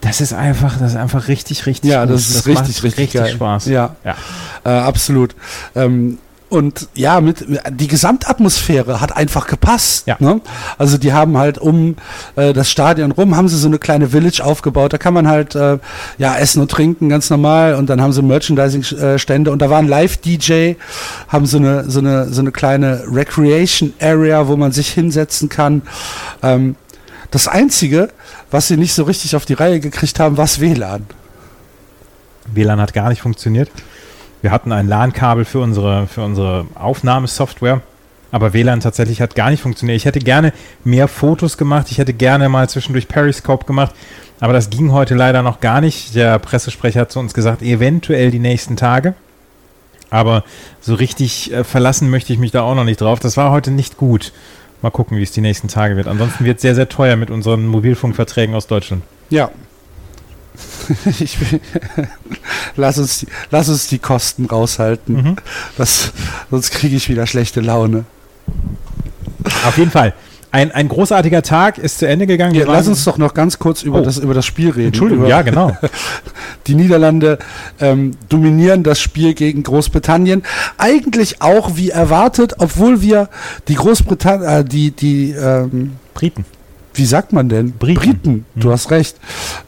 das 0.00 0.20
ist 0.20 0.32
einfach, 0.32 0.76
das 0.80 0.90
ist 0.90 0.96
einfach 0.96 1.28
richtig, 1.28 1.66
richtig 1.66 1.88
Ja, 1.92 2.04
gut. 2.04 2.14
das 2.14 2.28
ist 2.28 2.46
richtig, 2.48 2.54
macht 2.56 2.68
richtig, 2.84 2.98
richtig 2.98 3.20
geil. 3.20 3.32
Spaß. 3.32 3.66
Ja, 3.66 3.94
Ja. 4.04 4.16
Äh, 4.64 4.70
absolut. 4.70 5.36
Ähm, 5.76 6.18
und 6.56 6.88
ja, 6.94 7.20
mit 7.20 7.46
die 7.70 7.86
Gesamtatmosphäre 7.86 9.00
hat 9.00 9.16
einfach 9.16 9.46
gepasst. 9.46 10.06
Ja. 10.06 10.16
Ne? 10.18 10.40
Also 10.78 10.98
die 10.98 11.12
haben 11.12 11.36
halt 11.36 11.58
um 11.58 11.96
äh, 12.34 12.52
das 12.52 12.70
Stadion 12.70 13.12
rum 13.12 13.36
haben 13.36 13.48
sie 13.48 13.56
so 13.56 13.68
eine 13.68 13.78
kleine 13.78 14.08
Village 14.08 14.42
aufgebaut. 14.42 14.92
Da 14.92 14.98
kann 14.98 15.14
man 15.14 15.28
halt 15.28 15.54
äh, 15.54 15.78
ja 16.18 16.36
essen 16.36 16.60
und 16.60 16.70
trinken 16.70 17.08
ganz 17.08 17.30
normal. 17.30 17.74
Und 17.74 17.88
dann 17.88 18.00
haben 18.00 18.12
sie 18.12 18.22
Merchandising-Stände 18.22 19.50
und 19.50 19.60
da 19.60 19.70
war 19.70 19.78
ein 19.78 19.88
Live-DJ, 19.88 20.74
haben 21.28 21.46
so 21.46 21.58
eine 21.58 21.88
so 21.88 22.00
eine 22.00 22.32
so 22.32 22.40
eine 22.40 22.50
kleine 22.50 23.04
Recreation 23.10 23.92
Area, 24.00 24.48
wo 24.48 24.56
man 24.56 24.72
sich 24.72 24.90
hinsetzen 24.90 25.48
kann. 25.48 25.82
Ähm, 26.42 26.76
das 27.30 27.48
einzige, 27.48 28.10
was 28.50 28.68
sie 28.68 28.76
nicht 28.76 28.94
so 28.94 29.02
richtig 29.02 29.36
auf 29.36 29.44
die 29.44 29.54
Reihe 29.54 29.80
gekriegt 29.80 30.20
haben, 30.20 30.36
war 30.36 30.44
das 30.44 30.60
WLAN. 30.60 31.06
WLAN 32.52 32.80
hat 32.80 32.94
gar 32.94 33.08
nicht 33.08 33.20
funktioniert. 33.20 33.70
Wir 34.46 34.52
hatten 34.52 34.70
ein 34.70 34.86
LAN-Kabel 34.86 35.44
für 35.44 35.58
unsere, 35.58 36.06
für 36.06 36.24
unsere 36.24 36.66
Aufnahmesoftware, 36.76 37.80
aber 38.30 38.52
WLAN 38.52 38.78
tatsächlich 38.78 39.20
hat 39.20 39.34
gar 39.34 39.50
nicht 39.50 39.60
funktioniert. 39.60 39.96
Ich 39.96 40.04
hätte 40.04 40.20
gerne 40.20 40.52
mehr 40.84 41.08
Fotos 41.08 41.58
gemacht, 41.58 41.88
ich 41.90 41.98
hätte 41.98 42.12
gerne 42.12 42.48
mal 42.48 42.68
zwischendurch 42.68 43.08
Periscope 43.08 43.66
gemacht, 43.66 43.92
aber 44.38 44.52
das 44.52 44.70
ging 44.70 44.92
heute 44.92 45.16
leider 45.16 45.42
noch 45.42 45.58
gar 45.58 45.80
nicht. 45.80 46.14
Der 46.14 46.38
Pressesprecher 46.38 47.00
hat 47.00 47.10
zu 47.10 47.18
uns 47.18 47.34
gesagt, 47.34 47.60
eventuell 47.60 48.30
die 48.30 48.38
nächsten 48.38 48.76
Tage. 48.76 49.14
Aber 50.10 50.44
so 50.80 50.94
richtig 50.94 51.52
äh, 51.52 51.64
verlassen 51.64 52.08
möchte 52.08 52.32
ich 52.32 52.38
mich 52.38 52.52
da 52.52 52.62
auch 52.62 52.76
noch 52.76 52.84
nicht 52.84 53.00
drauf. 53.00 53.18
Das 53.18 53.36
war 53.36 53.50
heute 53.50 53.72
nicht 53.72 53.96
gut. 53.96 54.32
Mal 54.80 54.90
gucken, 54.90 55.18
wie 55.18 55.24
es 55.24 55.32
die 55.32 55.40
nächsten 55.40 55.66
Tage 55.66 55.96
wird. 55.96 56.06
Ansonsten 56.06 56.44
wird 56.44 56.58
es 56.58 56.62
sehr, 56.62 56.76
sehr 56.76 56.88
teuer 56.88 57.16
mit 57.16 57.30
unseren 57.30 57.66
Mobilfunkverträgen 57.66 58.54
aus 58.54 58.68
Deutschland. 58.68 59.02
Ja. 59.28 59.50
Ich 61.20 61.40
will, 61.40 61.60
lass, 62.76 62.98
uns, 62.98 63.18
die- 63.20 63.26
lass 63.50 63.68
uns 63.68 63.86
die 63.88 63.98
Kosten 63.98 64.46
raushalten. 64.46 65.14
Mhm. 65.16 65.36
Das, 65.76 66.12
sonst 66.50 66.70
kriege 66.72 66.96
ich 66.96 67.08
wieder 67.08 67.26
schlechte 67.26 67.60
Laune. 67.60 68.04
Auf 69.66 69.78
jeden 69.78 69.90
Fall. 69.90 70.14
Ein, 70.52 70.70
ein 70.72 70.88
großartiger 70.88 71.42
Tag 71.42 71.76
ist 71.76 71.98
zu 71.98 72.08
Ende 72.08 72.26
gegangen. 72.26 72.54
Ja, 72.54 72.64
lass 72.66 72.88
uns 72.88 73.04
doch 73.04 73.18
noch 73.18 73.34
ganz 73.34 73.58
kurz 73.58 73.82
über, 73.82 73.98
Oh. 74.00 74.02
das, 74.04 74.16
über 74.16 74.32
das 74.32 74.46
Spiel 74.46 74.70
reden. 74.70 74.86
Entschuldigung, 74.88 75.24
über, 75.24 75.28
ja, 75.30 75.42
genau. 75.42 75.76
Die 76.66 76.74
Niederlande 76.74 77.38
ähm, 77.78 78.12
dominieren 78.28 78.82
das 78.82 78.98
Spiel 79.00 79.34
gegen 79.34 79.62
Großbritannien. 79.64 80.42
Eigentlich 80.78 81.42
auch 81.42 81.76
wie 81.76 81.90
erwartet, 81.90 82.54
obwohl 82.58 83.02
wir 83.02 83.28
die 83.68 83.74
Großbritannien, 83.74 84.48
äh, 84.48 84.64
die, 84.64 84.92
die, 84.92 85.32
ähm, 85.32 85.92
Briten. 86.14 86.44
wie 86.94 87.04
sagt 87.04 87.32
man 87.34 87.48
denn? 87.50 87.72
Briten. 87.72 88.46
Du 88.54 88.68
Mhm. 88.68 88.72
hast 88.72 88.90
recht. 88.90 89.16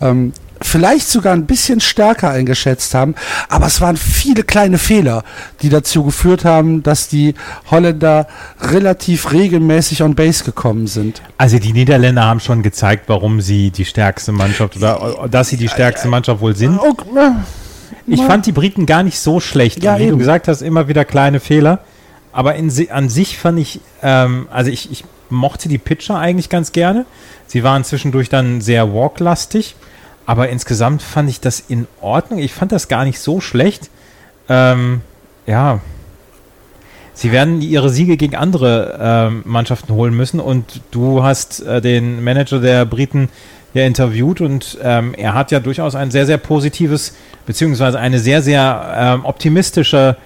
Ähm, 0.01 0.33
vielleicht 0.61 1.09
sogar 1.09 1.33
ein 1.33 1.47
bisschen 1.47 1.81
stärker 1.81 2.31
eingeschätzt 2.31 2.95
haben, 2.95 3.15
aber 3.49 3.67
es 3.67 3.81
waren 3.81 3.97
viele 3.97 4.43
kleine 4.43 4.79
Fehler, 4.79 5.25
die 5.63 5.69
dazu 5.69 6.05
geführt 6.05 6.45
haben, 6.45 6.83
dass 6.83 7.09
die 7.09 7.35
Holländer 7.71 8.27
relativ 8.61 9.33
regelmäßig 9.33 10.03
on 10.03 10.15
Base 10.15 10.45
gekommen 10.45 10.87
sind. 10.87 11.23
Also 11.39 11.59
die 11.59 11.73
Niederländer 11.73 12.25
haben 12.25 12.41
schon 12.41 12.63
gezeigt, 12.63 13.05
warum 13.09 13.41
sie 13.41 13.71
die 13.71 13.85
stärkste 13.85 14.33
Mannschaft 14.33 14.77
oder 14.77 15.29
dass 15.31 15.49
sie 15.49 15.57
die 15.57 15.69
stärkste 15.69 16.09
Mannschaft 16.09 16.41
wohl 16.41 16.57
sind. 16.57 16.79
Ich 18.07 18.23
fand 18.23 18.47
die 18.47 18.53
Briten 18.53 18.87
gar 18.87 19.03
nicht 19.03 19.19
so 19.19 19.41
schlecht. 19.41 19.83
Ja, 19.83 19.99
wie 19.99 20.05
eben. 20.05 20.13
du 20.13 20.19
gesagt 20.19 20.49
hast, 20.49 20.63
immer 20.63 20.89
wieder 20.89 21.05
kleine 21.05 21.41
Fehler. 21.41 21.81
Aber 22.33 22.55
in, 22.55 22.71
an 22.91 23.09
sich 23.09 23.39
fand 23.39 23.59
ich, 23.59 23.81
ähm, 24.03 24.49
also 24.51 24.71
ich, 24.71 24.91
ich 24.91 25.05
mochte 25.31 25.69
die 25.69 25.79
Pitcher 25.79 26.19
eigentlich 26.19 26.49
ganz 26.49 26.73
gerne. 26.73 27.05
Sie 27.47 27.63
waren 27.65 27.85
zwischendurch 27.85 28.29
dann 28.29 28.61
sehr 28.61 28.93
walklastig. 28.93 29.75
Aber 30.29 30.51
insgesamt 30.51 31.01
fand 31.01 31.31
ich 31.31 31.41
das 31.41 31.59
in 31.59 31.87
Ordnung. 32.03 32.39
Ich 32.39 32.53
fand 32.53 32.71
das 32.71 32.89
gar 32.89 33.07
nicht 33.07 33.19
so 33.19 33.41
schlecht. 33.41 33.89
Ähm, 34.51 35.01
ja. 35.47 35.81
Sie 37.15 37.33
werden 37.33 37.63
ihre 37.63 37.89
Siege 37.89 38.19
gegen 38.19 38.37
andere 38.37 38.99
ähm, 39.01 39.43
Mannschaften 39.47 39.91
holen 39.95 40.15
müssen. 40.15 40.39
Und 40.39 40.83
du 40.91 41.23
hast 41.23 41.63
äh, 41.63 41.81
den 41.81 42.23
Manager 42.23 42.61
der 42.61 42.85
Briten 42.85 43.31
ja 43.73 43.87
interviewt 43.87 44.43
und 44.43 44.77
ähm, 44.83 45.15
er 45.15 45.33
hat 45.33 45.51
ja 45.51 45.61
durchaus 45.61 45.95
ein 45.95 46.11
sehr, 46.11 46.27
sehr 46.27 46.37
positives, 46.37 47.15
beziehungsweise 47.47 47.99
eine 47.99 48.19
sehr, 48.19 48.43
sehr 48.43 48.97
ähm, 48.99 49.25
optimistische 49.25 50.19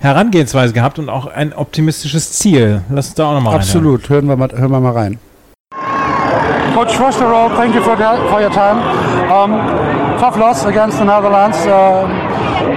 Herangehensweise 0.00 0.74
gehabt 0.74 0.98
und 0.98 1.08
auch 1.08 1.28
ein 1.28 1.54
optimistisches 1.54 2.32
Ziel. 2.32 2.82
Lass 2.90 3.06
uns 3.06 3.14
da 3.14 3.30
auch 3.30 3.34
nochmal 3.34 3.54
Absolut, 3.54 4.06
hören 4.10 4.26
wir, 4.26 4.36
mal, 4.36 4.50
hören 4.52 4.70
wir 4.70 4.80
mal 4.80 4.92
rein. 4.92 5.18
Coach, 6.72 6.96
first 6.96 7.18
of 7.18 7.30
all, 7.30 7.48
thank 7.50 7.74
you 7.74 7.82
for, 7.82 7.96
for 7.96 8.40
your 8.40 8.50
time. 8.50 8.78
Um, 9.30 9.50
tough 10.18 10.36
loss 10.36 10.64
against 10.64 10.98
the 10.98 11.04
Netherlands, 11.04 11.58
uh, 11.58 12.06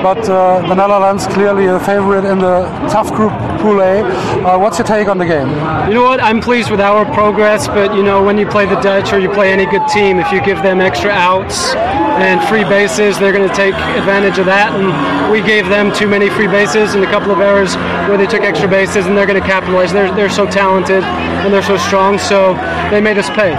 but 0.03 0.27
uh, 0.29 0.67
the 0.67 0.75
Netherlands 0.75 1.27
clearly 1.27 1.67
a 1.67 1.79
favorite 1.79 2.25
in 2.25 2.39
the 2.39 2.65
tough 2.91 3.11
group 3.13 3.31
Pool 3.57 3.81
A. 3.81 4.01
Uh, 4.01 4.57
what's 4.57 4.77
your 4.77 4.87
take 4.87 5.07
on 5.07 5.17
the 5.17 5.25
game? 5.25 5.49
You 5.87 5.93
know 5.95 6.03
what? 6.03 6.21
I'm 6.21 6.41
pleased 6.41 6.69
with 6.69 6.79
our 6.79 7.05
progress, 7.13 7.67
but 7.67 7.95
you 7.95 8.03
know 8.03 8.23
when 8.23 8.37
you 8.37 8.47
play 8.47 8.65
the 8.65 8.79
Dutch 8.79 9.13
or 9.13 9.19
you 9.19 9.29
play 9.29 9.51
any 9.51 9.65
good 9.65 9.87
team, 9.87 10.19
if 10.19 10.31
you 10.31 10.41
give 10.43 10.61
them 10.63 10.79
extra 10.81 11.11
outs 11.11 11.73
and 11.75 12.41
free 12.47 12.63
bases, 12.63 13.19
they're 13.19 13.33
going 13.33 13.47
to 13.47 13.55
take 13.55 13.73
advantage 13.73 14.39
of 14.39 14.45
that. 14.45 14.73
And 14.73 15.31
we 15.31 15.41
gave 15.41 15.67
them 15.67 15.93
too 15.93 16.07
many 16.07 16.29
free 16.29 16.47
bases 16.47 16.95
and 16.95 17.03
a 17.03 17.07
couple 17.07 17.31
of 17.31 17.39
errors 17.39 17.75
where 18.07 18.17
they 18.17 18.27
took 18.27 18.41
extra 18.41 18.67
bases, 18.67 19.05
and 19.05 19.17
they're 19.17 19.27
going 19.27 19.41
to 19.41 19.47
capitalize. 19.47 19.91
They're 19.91 20.13
they're 20.15 20.29
so 20.29 20.45
talented 20.45 21.03
and 21.03 21.53
they're 21.53 21.63
so 21.63 21.77
strong, 21.77 22.17
so 22.17 22.53
they 22.91 23.01
made 23.01 23.17
us 23.17 23.29
pay. 23.29 23.53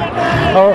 Oh, 0.55 0.73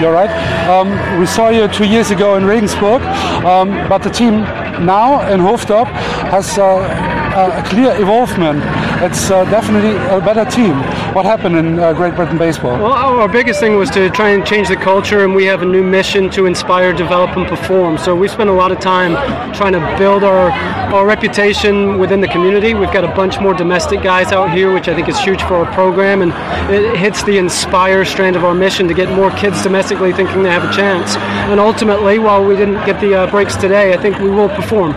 you're 0.00 0.12
right. 0.12 0.30
Um, 0.68 1.18
we 1.20 1.26
saw 1.26 1.50
you 1.50 1.68
two 1.68 1.84
years 1.84 2.10
ago 2.10 2.36
in 2.36 2.44
Regensburg, 2.44 3.02
um, 3.44 3.70
but 3.88 3.98
the 3.98 4.10
team 4.10 4.40
now 4.84 5.28
in 5.32 5.40
Hoofddorp 5.40 5.86
has 6.30 6.58
uh, 6.58 7.23
a 7.34 7.62
clear 7.66 8.00
evolvement. 8.00 8.62
It's 9.02 9.30
uh, 9.30 9.44
definitely 9.50 9.96
a 10.06 10.20
better 10.20 10.48
team. 10.48 10.76
What 11.14 11.24
happened 11.24 11.56
in 11.56 11.78
uh, 11.78 11.92
Great 11.92 12.14
Britain 12.14 12.38
baseball? 12.38 12.78
Well, 12.78 12.92
our 12.92 13.20
our 13.24 13.28
biggest 13.28 13.58
thing 13.58 13.76
was 13.76 13.90
to 13.90 14.10
try 14.10 14.30
and 14.30 14.46
change 14.46 14.68
the 14.68 14.76
culture, 14.76 15.24
and 15.24 15.34
we 15.34 15.44
have 15.46 15.62
a 15.62 15.64
new 15.64 15.82
mission 15.82 16.30
to 16.30 16.46
inspire, 16.46 16.92
develop, 16.92 17.36
and 17.36 17.46
perform. 17.46 17.98
So 17.98 18.14
we 18.14 18.28
spent 18.28 18.50
a 18.50 18.52
lot 18.52 18.70
of 18.70 18.80
time 18.80 19.12
trying 19.54 19.72
to 19.72 19.80
build 19.98 20.22
our, 20.22 20.50
our 20.92 21.06
reputation 21.06 21.98
within 21.98 22.20
the 22.20 22.28
community. 22.28 22.74
We've 22.74 22.92
got 22.92 23.04
a 23.04 23.14
bunch 23.14 23.40
more 23.40 23.54
domestic 23.54 24.02
guys 24.02 24.30
out 24.30 24.52
here, 24.52 24.72
which 24.72 24.88
I 24.88 24.94
think 24.94 25.08
is 25.08 25.18
huge 25.18 25.42
for 25.42 25.54
our 25.54 25.72
program, 25.72 26.22
and 26.22 26.32
it 26.72 26.96
hits 26.96 27.22
the 27.24 27.38
inspire 27.38 28.04
strand 28.04 28.36
of 28.36 28.44
our 28.44 28.54
mission 28.54 28.86
to 28.88 28.94
get 28.94 29.08
more 29.16 29.30
kids 29.32 29.62
domestically 29.62 30.12
thinking 30.12 30.42
they 30.42 30.50
have 30.50 30.68
a 30.68 30.72
chance. 30.72 31.16
And 31.50 31.58
ultimately, 31.58 32.18
while 32.18 32.44
we 32.44 32.56
didn't 32.56 32.84
get 32.86 33.00
the 33.00 33.14
uh, 33.14 33.30
breaks 33.30 33.56
today, 33.56 33.92
I 33.92 33.96
think 33.96 34.18
we 34.18 34.30
will 34.30 34.48
perform. 34.48 34.92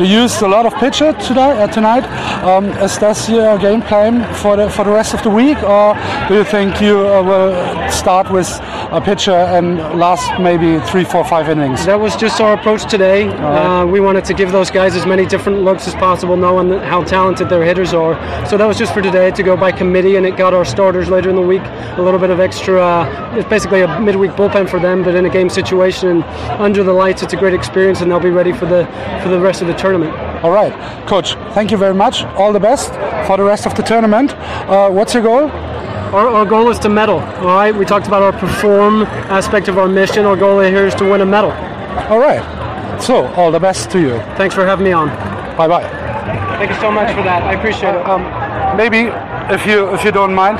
You 0.00 0.22
used 0.22 0.42
a 0.42 0.48
lot 0.48 0.66
of 0.66 0.74
pitcher 0.74 1.12
today, 1.12 1.52
uh, 1.52 1.68
tonight. 1.68 2.04
Um, 2.42 2.64
is 2.82 2.98
that 2.98 3.28
your 3.28 3.56
game 3.58 3.80
plan 3.80 4.24
for 4.34 4.56
the 4.56 4.68
for 4.68 4.84
the 4.84 4.90
rest 4.90 5.14
of 5.14 5.22
the 5.22 5.30
week, 5.30 5.62
or 5.62 5.94
do 6.26 6.34
you 6.34 6.42
think 6.42 6.80
you 6.80 7.06
uh, 7.06 7.22
will 7.22 7.90
start 7.92 8.28
with 8.28 8.48
a 8.90 9.00
pitcher 9.00 9.30
and 9.30 9.78
last 9.96 10.28
maybe 10.40 10.80
three, 10.90 11.04
four, 11.04 11.24
five 11.24 11.48
innings? 11.48 11.86
That 11.86 12.00
was 12.00 12.16
just 12.16 12.40
our 12.40 12.54
approach 12.54 12.90
today. 12.90 13.28
Uh, 13.28 13.86
we 13.86 14.00
wanted 14.00 14.24
to 14.24 14.34
give 14.34 14.50
those 14.50 14.68
guys 14.68 14.96
as 14.96 15.06
many 15.06 15.26
different 15.26 15.62
looks 15.62 15.86
as 15.86 15.94
possible, 15.94 16.36
knowing 16.36 16.80
how 16.80 17.04
talented 17.04 17.48
their 17.48 17.62
hitters 17.62 17.94
are. 17.94 18.14
So 18.48 18.56
that 18.56 18.66
was 18.66 18.76
just 18.76 18.92
for 18.92 19.00
today 19.00 19.30
to 19.30 19.42
go 19.44 19.56
by 19.56 19.70
committee, 19.70 20.16
and 20.16 20.26
it 20.26 20.36
got 20.36 20.54
our 20.54 20.64
starters 20.64 21.08
later 21.08 21.30
in 21.30 21.36
the 21.36 21.42
week 21.42 21.62
a 21.96 22.02
little 22.02 22.20
bit 22.20 22.30
of 22.30 22.40
extra. 22.40 22.82
Uh, 22.82 23.36
it's 23.38 23.48
basically 23.48 23.82
a 23.82 24.00
midweek 24.00 24.32
bullpen 24.32 24.68
for 24.68 24.80
them, 24.80 25.04
but 25.04 25.14
in 25.14 25.24
a 25.24 25.30
game 25.30 25.48
situation 25.48 26.08
and 26.08 26.24
under 26.60 26.82
the 26.82 26.92
lights, 26.92 27.22
it's 27.22 27.32
a 27.32 27.36
great 27.36 27.54
experience, 27.54 28.00
and 28.00 28.10
they'll 28.10 28.18
be 28.18 28.30
ready 28.30 28.52
for 28.52 28.66
the 28.66 28.84
for 29.22 29.28
the 29.28 29.38
rest 29.38 29.62
of 29.62 29.68
the 29.68 29.83
tournament. 29.84 30.12
All 30.42 30.50
right, 30.50 30.72
coach. 31.06 31.34
Thank 31.54 31.70
you 31.70 31.76
very 31.76 31.94
much. 31.94 32.24
All 32.40 32.52
the 32.52 32.64
best 32.70 32.88
for 33.26 33.36
the 33.36 33.44
rest 33.44 33.66
of 33.66 33.74
the 33.74 33.82
tournament. 33.82 34.32
Uh, 34.32 34.90
what's 34.90 35.12
your 35.14 35.22
goal? 35.22 35.50
Our, 36.14 36.28
our 36.28 36.46
goal 36.46 36.70
is 36.70 36.78
to 36.80 36.88
medal. 36.88 37.18
All 37.18 37.56
right, 37.60 37.74
we 37.74 37.84
talked 37.84 38.06
about 38.06 38.22
our 38.22 38.32
perform 38.32 39.02
aspect 39.28 39.68
of 39.68 39.76
our 39.78 39.88
mission. 39.88 40.24
Our 40.24 40.36
goal 40.36 40.60
here 40.60 40.86
is 40.86 40.94
to 40.94 41.04
win 41.04 41.20
a 41.20 41.26
medal. 41.26 41.52
All 42.10 42.18
right. 42.18 42.42
So 43.00 43.26
all 43.36 43.50
the 43.50 43.60
best 43.60 43.90
to 43.90 43.98
you. 44.00 44.18
Thanks 44.38 44.54
for 44.54 44.64
having 44.64 44.84
me 44.84 44.92
on. 44.92 45.08
Bye 45.58 45.68
bye. 45.68 45.86
Thank 46.58 46.70
you 46.70 46.80
so 46.80 46.90
much 46.90 47.10
for 47.16 47.22
that. 47.22 47.42
I 47.42 47.52
appreciate 47.58 47.94
it. 47.94 48.06
Um, 48.06 48.22
maybe 48.76 49.10
if 49.52 49.66
you 49.66 49.92
if 49.94 50.04
you 50.04 50.12
don't 50.12 50.34
mind, 50.34 50.58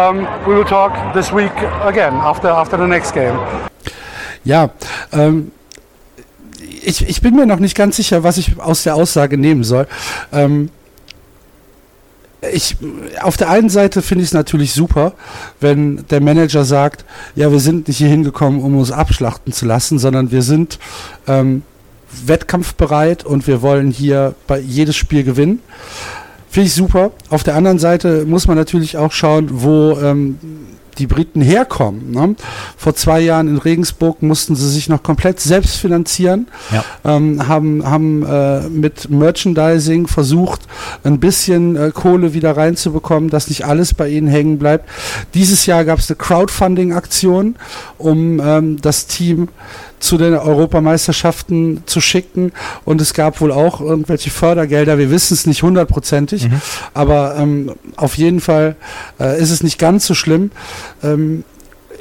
um, 0.00 0.16
we 0.46 0.54
will 0.54 0.64
talk 0.64 0.92
this 1.14 1.30
week 1.30 1.56
again 1.92 2.14
after 2.14 2.48
after 2.48 2.76
the 2.76 2.86
next 2.86 3.12
game. 3.12 3.36
Yeah. 4.44 4.68
ähm, 5.12 5.52
ich, 6.86 7.08
ich 7.08 7.20
bin 7.20 7.34
mir 7.34 7.46
noch 7.46 7.58
nicht 7.58 7.76
ganz 7.76 7.96
sicher, 7.96 8.22
was 8.22 8.38
ich 8.38 8.60
aus 8.60 8.84
der 8.84 8.94
Aussage 8.94 9.36
nehmen 9.36 9.64
soll. 9.64 9.88
Ähm, 10.32 10.70
ich, 12.52 12.76
auf 13.22 13.36
der 13.36 13.50
einen 13.50 13.68
Seite 13.70 14.02
finde 14.02 14.22
ich 14.22 14.28
es 14.28 14.34
natürlich 14.34 14.72
super, 14.72 15.14
wenn 15.60 16.04
der 16.10 16.20
Manager 16.20 16.64
sagt, 16.64 17.04
ja, 17.34 17.50
wir 17.50 17.58
sind 17.58 17.88
nicht 17.88 17.96
hier 17.96 18.08
hingekommen, 18.08 18.62
um 18.62 18.76
uns 18.78 18.92
abschlachten 18.92 19.52
zu 19.52 19.66
lassen, 19.66 19.98
sondern 19.98 20.30
wir 20.30 20.42
sind 20.42 20.78
ähm, 21.26 21.62
wettkampfbereit 22.24 23.24
und 23.24 23.48
wir 23.48 23.62
wollen 23.62 23.90
hier 23.90 24.34
bei 24.46 24.60
jedes 24.60 24.94
Spiel 24.94 25.24
gewinnen. 25.24 25.60
Finde 26.48 26.68
ich 26.68 26.74
super. 26.74 27.10
Auf 27.30 27.42
der 27.42 27.56
anderen 27.56 27.80
Seite 27.80 28.24
muss 28.26 28.46
man 28.46 28.56
natürlich 28.56 28.96
auch 28.96 29.10
schauen, 29.10 29.48
wo 29.50 29.98
ähm, 30.00 30.38
die 30.98 31.06
Briten 31.06 31.40
herkommen. 31.40 32.10
Ne? 32.10 32.36
Vor 32.76 32.94
zwei 32.94 33.20
Jahren 33.20 33.48
in 33.48 33.58
Regensburg 33.58 34.22
mussten 34.22 34.56
sie 34.56 34.68
sich 34.70 34.88
noch 34.88 35.02
komplett 35.02 35.40
selbst 35.40 35.76
finanzieren, 35.76 36.48
Ja. 36.72 36.84
ähm, 37.04 37.46
haben, 37.48 37.84
haben 37.84 38.24
äh, 38.26 38.68
mit 38.68 39.10
Merchandising 39.10 40.06
versucht, 40.06 40.62
ein 41.04 41.20
bisschen 41.20 41.76
äh, 41.76 41.90
Kohle 41.92 42.34
wieder 42.34 42.56
reinzubekommen, 42.56 43.30
dass 43.30 43.48
nicht 43.48 43.64
alles 43.64 43.94
bei 43.94 44.08
ihnen 44.08 44.28
hängen 44.28 44.58
bleibt. 44.58 44.88
Dieses 45.34 45.66
Jahr 45.66 45.84
gab 45.84 45.98
es 45.98 46.10
eine 46.10 46.16
Crowdfunding-Aktion, 46.16 47.56
um 47.98 48.40
ähm, 48.40 48.80
das 48.80 49.06
Team 49.06 49.48
zu 49.98 50.18
den 50.18 50.34
Europameisterschaften 50.34 51.82
zu 51.86 52.00
schicken 52.00 52.52
und 52.84 53.00
es 53.00 53.14
gab 53.14 53.40
wohl 53.40 53.50
auch 53.52 53.80
irgendwelche 53.80 54.30
Fördergelder, 54.30 54.98
wir 54.98 55.10
wissen 55.10 55.34
es 55.34 55.46
nicht 55.46 55.62
hundertprozentig, 55.62 56.48
aber 56.94 57.36
ähm, 57.38 57.72
auf 57.96 58.16
jeden 58.16 58.40
Fall 58.40 58.76
äh, 59.20 59.40
ist 59.40 59.50
es 59.50 59.62
nicht 59.62 59.78
ganz 59.78 60.06
so 60.06 60.14
schlimm. 60.14 60.50
Ähm, 61.02 61.44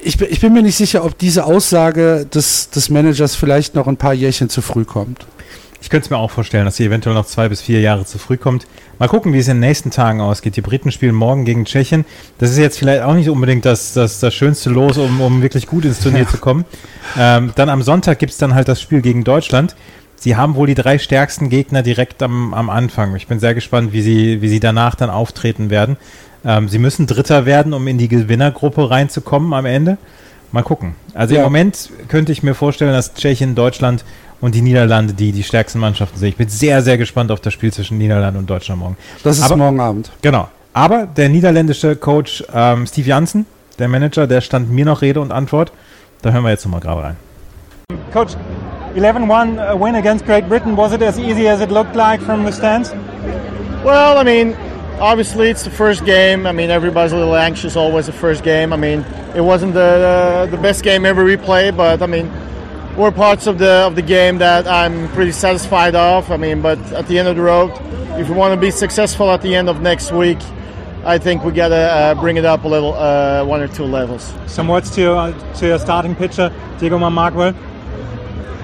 ich, 0.04 0.18
bin- 0.18 0.28
ich 0.30 0.40
bin 0.40 0.54
mir 0.54 0.62
nicht 0.62 0.76
sicher, 0.78 1.04
ob 1.04 1.18
diese 1.18 1.46
Aussage 1.46 2.26
des, 2.32 2.70
des 2.70 2.90
Managers 2.90 3.36
vielleicht 3.36 3.76
noch 3.76 3.88
ein 3.88 3.98
paar 3.98 4.14
Jährchen 4.14 4.50
zu 4.50 4.62
früh 4.62 4.86
kommt. 4.86 5.26
Ich 5.86 5.92
könnte 5.92 6.06
es 6.06 6.10
mir 6.10 6.18
auch 6.18 6.32
vorstellen, 6.32 6.66
dass 6.66 6.78
sie 6.78 6.86
eventuell 6.86 7.14
noch 7.14 7.28
zwei 7.28 7.48
bis 7.48 7.62
vier 7.62 7.80
Jahre 7.80 8.06
zu 8.06 8.18
früh 8.18 8.38
kommt. 8.38 8.66
Mal 8.98 9.08
gucken, 9.08 9.34
wie 9.34 9.38
es 9.38 9.48
in 9.48 9.58
den 9.58 9.68
nächsten 9.70 9.92
Tagen 9.92 10.20
ausgeht. 10.20 10.56
Die 10.56 10.62
Briten 10.62 10.92
spielen 10.92 11.14
morgen 11.14 11.46
gegen 11.46 11.64
Tschechien. 11.66 12.06
Das 12.40 12.50
ist 12.50 12.58
jetzt 12.58 12.80
vielleicht 12.80 13.04
auch 13.04 13.14
nicht 13.14 13.30
unbedingt 13.30 13.66
das, 13.66 13.94
das, 13.94 14.20
das 14.20 14.34
schönste 14.34 14.72
Los, 14.72 14.98
um, 14.98 15.22
um 15.22 15.44
wirklich 15.44 15.68
gut 15.68 15.86
ins 15.86 16.00
Turnier 16.00 16.28
zu 16.28 16.40
kommen. 16.40 16.66
Ähm, 17.16 17.52
dann 17.54 17.70
am 17.70 17.84
Sonntag 17.84 18.18
gibt 18.18 18.32
es 18.32 18.40
dann 18.40 18.56
halt 18.56 18.68
das 18.68 18.82
Spiel 18.82 19.02
gegen 19.02 19.24
Deutschland. 19.24 19.76
Sie 20.16 20.36
haben 20.36 20.56
wohl 20.56 20.66
die 20.66 20.74
drei 20.74 20.98
stärksten 20.98 21.50
Gegner 21.50 21.84
direkt 21.84 22.24
am, 22.24 22.56
am 22.56 22.72
Anfang. 22.72 23.16
Ich 23.16 23.28
bin 23.28 23.40
sehr 23.40 23.54
gespannt, 23.54 23.94
wie 23.94 24.02
sie, 24.02 24.42
wie 24.42 24.50
sie 24.50 24.60
danach 24.60 24.96
dann 24.96 25.12
auftreten 25.12 25.70
werden. 25.70 25.98
Ähm, 26.44 26.68
sie 26.68 26.80
müssen 26.80 27.06
Dritter 27.06 27.46
werden, 27.46 27.74
um 27.74 27.88
in 27.88 28.00
die 28.00 28.08
Gewinnergruppe 28.08 28.90
reinzukommen 28.90 29.54
am 29.54 29.68
Ende. 29.68 30.00
Mal 30.52 30.64
gucken. 30.64 30.96
Also 31.14 31.36
Ja. 31.36 31.42
im 31.42 31.46
Moment 31.46 31.92
könnte 32.08 32.32
ich 32.32 32.42
mir 32.42 32.56
vorstellen, 32.56 32.94
dass 32.94 33.14
Tschechien, 33.14 33.54
Deutschland 33.54 34.04
und 34.46 34.54
die 34.54 34.62
Niederlande 34.62 35.14
die, 35.14 35.32
die 35.32 35.42
stärksten 35.42 35.80
Mannschaften 35.80 36.20
sind. 36.20 36.30
Ich 36.30 36.38
bin 36.38 36.48
sehr, 36.48 36.84
sehr 36.84 37.00
gespannt 37.00 37.32
auf 37.32 37.40
das 37.40 37.52
Spiel 37.52 37.74
zwischen 37.74 37.98
Niederlande 37.98 38.38
und 38.38 38.48
Deutschland 38.48 38.80
morgen. 38.80 38.96
Das 39.24 39.40
ist 39.40 39.44
Aber- 39.44 39.58
morgen 39.58 39.80
Abend. 39.80 40.12
Genau. 40.22 40.50
Aber 40.72 41.08
der 41.08 41.30
niederländische 41.30 41.96
Coach 41.96 42.44
ähm, 42.54 42.86
Steve 42.86 43.10
Janssen, 43.10 43.48
der 43.80 43.88
Manager, 43.88 44.28
der 44.28 44.42
stand 44.42 44.70
mir 44.70 44.86
noch 44.86 45.02
Rede 45.02 45.20
und 45.20 45.32
Antwort. 45.32 45.72
Da 46.22 46.32
hören 46.32 46.44
wir 46.44 46.52
jetzt 46.52 46.64
nochmal 46.64 46.82
gerade 46.82 47.04
rein. 47.04 47.16
Coach, 48.14 48.34
11-1 48.96 49.74
uh, 49.74 49.84
win 49.84 49.96
against 49.96 50.26
Great 50.28 50.48
Britain. 50.48 50.78
Was 50.78 50.94
it 50.94 51.02
as 51.02 51.18
easy 51.18 51.48
as 51.48 51.60
it 51.60 51.72
looked 51.72 51.96
like 51.96 52.22
from 52.22 52.46
the 52.46 52.52
stands? 52.52 52.94
Well, 53.84 54.16
I 54.20 54.24
mean, 54.24 54.56
obviously 55.00 55.50
it's 55.50 55.64
the 55.64 55.72
first 55.72 56.06
game. 56.06 56.46
I 56.46 56.52
mean, 56.52 56.70
everybody's 56.70 57.14
a 57.14 57.18
little 57.18 57.36
anxious 57.36 57.76
always 57.76 58.06
the 58.06 58.12
first 58.14 58.44
game. 58.44 58.74
I 58.74 58.78
mean, 58.78 59.04
it 59.36 59.42
wasn't 59.42 59.74
the 59.74 60.48
the 60.52 60.58
best 60.58 60.84
game 60.84 61.04
ever 61.08 61.24
we 61.24 61.36
played, 61.36 61.76
but 61.76 62.04
I 62.04 62.06
mean, 62.06 62.30
were 62.98 63.12
parts 63.12 63.48
of 63.48 63.58
the 63.58 63.86
of 63.88 63.96
the 63.96 64.02
game 64.02 64.38
that 64.38 64.68
I'm 64.68 65.10
pretty 65.10 65.32
satisfied 65.32 65.96
of. 65.96 66.32
I 66.32 66.38
mean, 66.38 66.62
but 66.62 66.80
at 66.94 67.08
the 67.08 67.20
end 67.20 67.28
of 67.28 67.36
the 67.36 67.42
road, 67.42 67.72
if 68.20 68.30
we 68.30 68.36
want 68.36 68.54
to 68.54 68.60
be 68.60 68.72
successful 68.72 69.30
at 69.32 69.42
the 69.42 69.56
end 69.56 69.70
of 69.70 69.82
next 69.82 70.12
week, 70.12 70.40
I 71.04 71.18
think 71.18 71.44
we 71.44 71.52
gotta 71.52 71.76
uh, 71.76 72.16
bring 72.16 72.38
it 72.38 72.46
up 72.46 72.64
a 72.64 72.68
little, 72.68 72.94
uh, 72.94 73.44
one 73.46 73.62
or 73.62 73.68
two 73.68 73.84
levels. 73.84 74.34
Some 74.48 74.68
words 74.68 74.90
to 74.92 75.02
your, 75.02 75.34
to 75.56 75.68
your 75.68 75.80
starting 75.80 76.16
pitcher, 76.16 76.52
Diego 76.80 76.98
Markwell. 76.98 77.56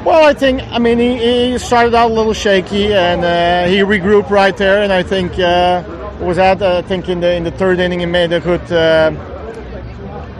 Well, 0.04 0.26
I 0.26 0.34
think 0.34 0.64
I 0.72 0.80
mean 0.80 0.98
he, 0.98 1.52
he 1.52 1.58
started 1.60 1.94
out 1.94 2.10
a 2.10 2.14
little 2.14 2.34
shaky 2.34 2.92
and 2.94 3.24
uh, 3.24 3.68
he 3.68 3.80
regrouped 3.80 4.32
right 4.32 4.56
there, 4.58 4.82
and 4.82 4.92
I 4.92 5.04
think 5.04 5.38
uh, 5.38 5.84
was 6.20 6.38
that 6.38 6.62
I 6.62 6.82
think 6.82 7.10
in 7.10 7.20
the 7.20 7.34
in 7.36 7.44
the 7.44 7.52
third 7.52 7.80
inning 7.80 8.00
he 8.00 8.08
made 8.08 8.34
a 8.34 8.40
good 8.40 8.72
uh, 8.72 9.12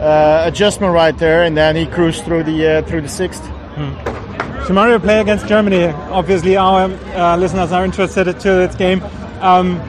uh, 0.00 0.42
adjustment 0.46 0.92
right 0.92 1.16
there, 1.16 1.44
and 1.44 1.56
then 1.56 1.76
he 1.76 1.86
cruised 1.86 2.24
through 2.24 2.42
the 2.42 2.66
uh, 2.66 2.82
through 2.82 3.02
the 3.02 3.08
sixth. 3.08 3.48
Hmm. 3.74 4.66
Tomorrow 4.66 4.98
play 4.98 5.20
against 5.20 5.46
Germany. 5.46 5.86
Obviously, 5.86 6.56
our 6.56 6.90
uh, 6.90 7.36
listeners 7.36 7.72
are 7.72 7.84
interested 7.84 8.24
to 8.24 8.48
this 8.48 8.74
game. 8.76 9.02
Um, 9.40 9.80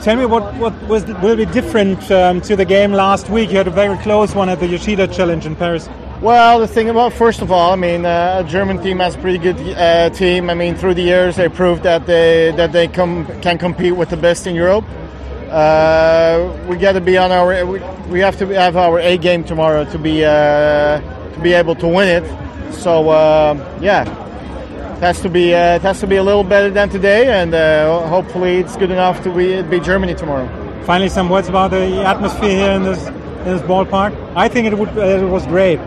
tell 0.00 0.16
me 0.16 0.26
what, 0.26 0.54
what 0.54 0.72
was, 0.88 1.04
will 1.22 1.36
be 1.36 1.46
different 1.46 2.10
um, 2.10 2.40
to 2.42 2.56
the 2.56 2.64
game 2.64 2.92
last 2.92 3.28
week. 3.28 3.50
You 3.50 3.58
had 3.58 3.68
a 3.68 3.70
very 3.70 3.96
close 3.98 4.34
one 4.34 4.48
at 4.48 4.58
the 4.58 4.66
Yoshida 4.66 5.06
Challenge 5.06 5.46
in 5.46 5.54
Paris. 5.54 5.88
Well, 6.20 6.58
the 6.58 6.66
thing 6.66 6.90
about 6.90 7.12
first 7.12 7.40
of 7.40 7.52
all, 7.52 7.72
I 7.72 7.76
mean, 7.76 8.04
uh, 8.04 8.42
a 8.44 8.48
German 8.48 8.82
team 8.82 8.98
has 8.98 9.14
a 9.14 9.18
pretty 9.18 9.38
good 9.38 9.56
uh, 9.76 10.10
team. 10.10 10.50
I 10.50 10.54
mean, 10.54 10.74
through 10.74 10.94
the 10.94 11.02
years, 11.02 11.36
they 11.36 11.48
proved 11.48 11.82
that 11.84 12.06
they 12.06 12.52
that 12.56 12.72
they 12.72 12.88
come, 12.88 13.26
can 13.40 13.58
compete 13.58 13.96
with 13.96 14.10
the 14.10 14.16
best 14.16 14.46
in 14.46 14.54
Europe. 14.54 14.84
Uh, 15.50 16.54
we 16.68 16.76
got 16.76 16.92
to 16.92 17.00
be 17.00 17.16
on 17.16 17.32
our. 17.32 17.64
We, 17.64 17.80
we, 18.10 18.20
have 18.20 18.36
to 18.38 18.46
have 18.48 18.76
our 18.76 18.98
A 19.00 19.16
game 19.16 19.44
tomorrow 19.44 19.84
to 19.90 19.98
be 19.98 20.24
uh, 20.24 21.00
to 21.32 21.40
be 21.42 21.52
able 21.54 21.74
to 21.76 21.88
win 21.88 22.22
it. 22.22 22.49
So 22.72 23.10
uh, 23.10 23.78
yeah, 23.80 24.02
it 24.96 25.00
has 25.00 25.20
to 25.22 25.28
be 25.28 25.54
uh, 25.54 25.76
it 25.76 25.82
has 25.82 26.00
to 26.00 26.06
be 26.06 26.16
a 26.16 26.22
little 26.22 26.44
better 26.44 26.70
than 26.70 26.88
today, 26.88 27.28
and 27.28 27.52
hopefully 28.08 28.58
it's 28.58 28.76
good 28.76 28.90
enough 28.90 29.22
to 29.24 29.34
be, 29.34 29.62
be 29.62 29.80
Germany 29.80 30.14
tomorrow. 30.14 30.48
Finally, 30.84 31.10
some 31.10 31.28
words 31.28 31.48
about 31.48 31.70
the 31.70 32.04
atmosphere 32.06 32.56
here 32.56 32.72
in 32.72 32.82
this 32.82 33.06
in 33.06 33.44
this 33.44 33.62
ballpark. 33.62 34.14
I 34.36 34.48
think 34.48 34.66
it 34.66 34.78
would 34.78 34.96
it 34.96 35.28
was 35.28 35.46
great. 35.46 35.78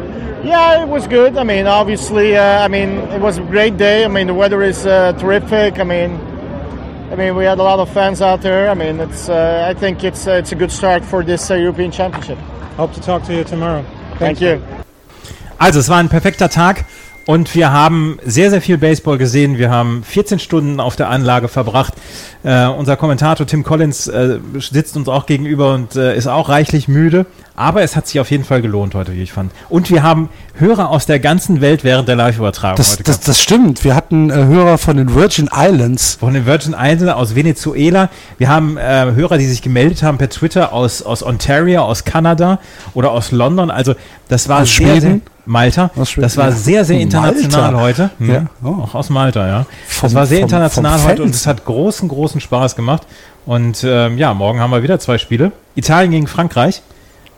Yeah, 0.44 0.84
it 0.84 0.90
was 0.90 1.08
good. 1.08 1.38
I 1.38 1.44
mean, 1.44 1.68
obviously, 1.68 2.36
uh, 2.36 2.64
I 2.64 2.68
mean, 2.68 2.90
it 2.90 3.22
was 3.22 3.38
a 3.38 3.42
great 3.44 3.78
day. 3.78 4.04
I 4.04 4.10
mean, 4.10 4.28
the 4.28 4.34
weather 4.34 4.62
is 4.62 4.86
uh, 4.86 5.14
terrific. 5.14 5.80
I 5.80 5.84
mean, 5.86 6.20
I 7.12 7.16
mean, 7.16 7.36
we 7.36 7.46
had 7.46 7.60
a 7.60 7.64
lot 7.64 7.80
of 7.80 7.90
fans 7.94 8.22
out 8.22 8.42
there. 8.42 8.70
I 8.70 8.74
mean, 8.74 9.00
it's. 9.00 9.30
Uh, 9.30 9.66
I 9.70 9.74
think 9.80 10.04
it's 10.04 10.28
uh, 10.28 10.32
it's 10.32 10.52
a 10.52 10.56
good 10.56 10.72
start 10.72 11.06
for 11.06 11.24
this 11.24 11.50
uh, 11.50 11.56
European 11.56 11.92
Championship. 11.92 12.38
Hope 12.76 12.92
to 12.94 13.02
talk 13.02 13.24
to 13.24 13.34
you 13.34 13.44
tomorrow. 13.46 13.84
Thank, 14.18 14.40
Thank 14.40 14.42
you. 14.42 14.83
Also, 15.64 15.80
es 15.80 15.90
war 15.90 15.98
ein 15.98 16.10
perfekter 16.10 16.50
Tag. 16.50 16.86
Und 17.26 17.56
wir 17.56 17.72
haben 17.72 18.20
sehr, 18.26 18.50
sehr 18.50 18.62
viel 18.62 18.78
Baseball 18.78 19.18
gesehen. 19.18 19.58
Wir 19.58 19.70
haben 19.70 20.04
14 20.04 20.40
Stunden 20.40 20.82
auf 20.82 20.98
der 20.98 21.10
Anlage 21.10 21.48
verbracht. 21.48 21.94
Äh, 22.44 22.66
unser 22.68 22.98
Kommentator 22.98 23.48
Tim 23.48 23.64
Collins 23.64 24.08
äh, 24.08 24.40
sitzt 24.60 24.98
uns 24.98 25.08
auch 25.08 25.26
gegenüber 25.26 25.74
und 25.74 25.96
äh, 25.96 26.18
ist 26.18 26.28
auch 26.28 26.50
reichlich 26.50 26.90
müde. 26.90 27.26
Aber 27.56 27.82
es 27.82 27.96
hat 27.96 28.08
sich 28.08 28.20
auf 28.20 28.30
jeden 28.30 28.44
Fall 28.44 28.62
gelohnt 28.62 28.94
heute, 28.94 29.14
wie 29.14 29.22
ich 29.22 29.32
fand. 29.32 29.54
Und 29.70 29.90
wir 29.90 30.04
haben 30.04 30.28
Hörer 30.56 30.90
aus 30.90 31.06
der 31.06 31.20
ganzen 31.20 31.62
Welt 31.62 31.86
während 31.86 32.10
der 32.10 32.18
Live-Übertragung 32.18 32.76
das, 32.76 32.94
heute. 32.94 33.04
Das, 33.04 33.22
das 33.22 33.42
stimmt. 33.42 33.86
Wir 33.86 33.96
hatten 33.96 34.30
äh, 34.30 34.34
Hörer 34.34 34.78
von 34.78 34.98
den 34.98 35.16
Virgin 35.16 35.50
Islands. 35.56 36.18
Von 36.20 36.34
den 36.34 36.46
Virgin 36.46 36.76
Islands 36.78 37.14
aus 37.14 37.36
Venezuela. 37.36 38.10
Wir 38.38 38.50
haben 38.50 38.76
äh, 38.76 39.14
Hörer, 39.16 39.38
die 39.38 39.46
sich 39.46 39.62
gemeldet 39.62 40.04
haben 40.04 40.18
per 40.18 40.30
Twitter 40.30 40.74
aus, 40.74 41.02
aus 41.02 41.24
Ontario, 41.24 41.84
aus 41.84 42.04
Kanada 42.04 42.60
oder 42.94 43.12
aus 43.12 43.32
London. 43.32 43.72
Also 43.72 43.96
das 44.28 44.50
war 44.50 44.64
aus 44.64 44.76
sehr, 44.76 44.88
Schweden. 44.88 45.00
sehr 45.00 45.33
Malta. 45.46 45.92
Das 45.96 46.38
war 46.38 46.52
sehr, 46.52 46.86
sehr 46.86 47.00
international 47.00 47.72
Malta. 47.72 47.80
heute. 47.80 48.10
Hm. 48.20 48.30
Ja. 48.30 48.46
Oh. 48.64 48.84
Auch 48.84 48.96
aus 48.96 49.10
Malta, 49.10 49.48
ja. 49.48 49.66
Vom, 49.88 50.08
das 50.08 50.16
war 50.16 50.26
sehr 50.26 50.40
vom, 50.40 50.46
international 50.46 51.00
vom 51.00 51.10
heute 51.10 51.24
und 51.24 51.36
es 51.36 51.46
hat 51.48 51.66
großen, 51.66 52.08
großen 52.08 52.42
Spaß 52.42 52.76
gemacht. 52.76 53.04
Und 53.46 53.84
ähm, 53.86 54.18
ja, 54.18 54.34
morgen 54.34 54.60
haben 54.60 54.72
wir 54.72 54.84
wieder 54.84 55.00
zwei 55.00 55.18
Spiele. 55.18 55.52
Italien 55.76 56.12
gegen 56.12 56.28
Frankreich. 56.28 56.82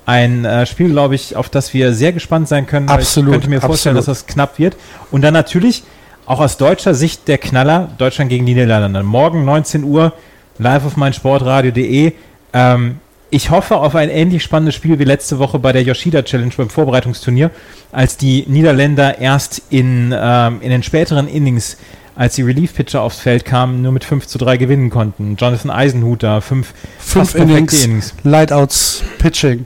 Ein 0.05 0.45
äh, 0.45 0.67
Spiel, 0.67 0.89
glaube 0.91 1.15
ich, 1.15 1.35
auf 1.35 1.49
das 1.49 1.73
wir 1.73 1.93
sehr 1.93 2.13
gespannt 2.13 2.47
sein 2.47 2.67
können. 2.67 2.89
Absolut, 2.89 3.29
Ich 3.29 3.33
könnte 3.33 3.49
mir 3.49 3.61
vorstellen, 3.61 3.97
absolut. 3.97 4.17
dass 4.17 4.25
das 4.27 4.33
knapp 4.33 4.59
wird. 4.59 4.77
Und 5.11 5.23
dann 5.23 5.33
natürlich 5.33 5.83
auch 6.27 6.39
aus 6.39 6.57
deutscher 6.57 6.93
Sicht 6.93 7.27
der 7.27 7.39
Knaller 7.39 7.89
Deutschland 7.97 8.29
gegen 8.29 8.45
Niederlande. 8.45 9.01
Morgen 9.03 9.45
19 9.45 9.83
Uhr 9.83 10.13
live 10.59 10.85
auf 10.85 10.95
meinsportradio.de. 10.95 12.13
Ähm, 12.53 12.99
ich 13.29 13.49
hoffe 13.49 13.77
auf 13.77 13.95
ein 13.95 14.09
ähnlich 14.09 14.43
spannendes 14.43 14.75
Spiel 14.75 14.99
wie 14.99 15.03
letzte 15.03 15.39
Woche 15.39 15.59
bei 15.59 15.71
der 15.71 15.83
Yoshida 15.83 16.23
Challenge 16.23 16.53
beim 16.55 16.69
Vorbereitungsturnier, 16.69 17.51
als 17.91 18.17
die 18.17 18.45
Niederländer 18.47 19.19
erst 19.19 19.61
in, 19.69 20.13
ähm, 20.17 20.61
in 20.61 20.69
den 20.69 20.83
späteren 20.83 21.27
Innings, 21.27 21.77
als 22.15 22.35
die 22.35 22.43
Relief-Pitcher 22.43 23.01
aufs 23.01 23.19
Feld 23.19 23.43
kamen, 23.43 23.81
nur 23.81 23.91
mit 23.91 24.03
5 24.03 24.25
zu 24.27 24.37
3 24.37 24.57
gewinnen 24.57 24.89
konnten. 24.89 25.35
Jonathan 25.35 25.69
Eisenhuter, 25.69 26.41
fünf, 26.41 26.73
Fünf 26.97 27.31
fast 27.31 27.35
perfekte 27.35 27.75
Innings, 27.75 28.13
Lightouts, 28.23 29.03
Pitching. 29.17 29.65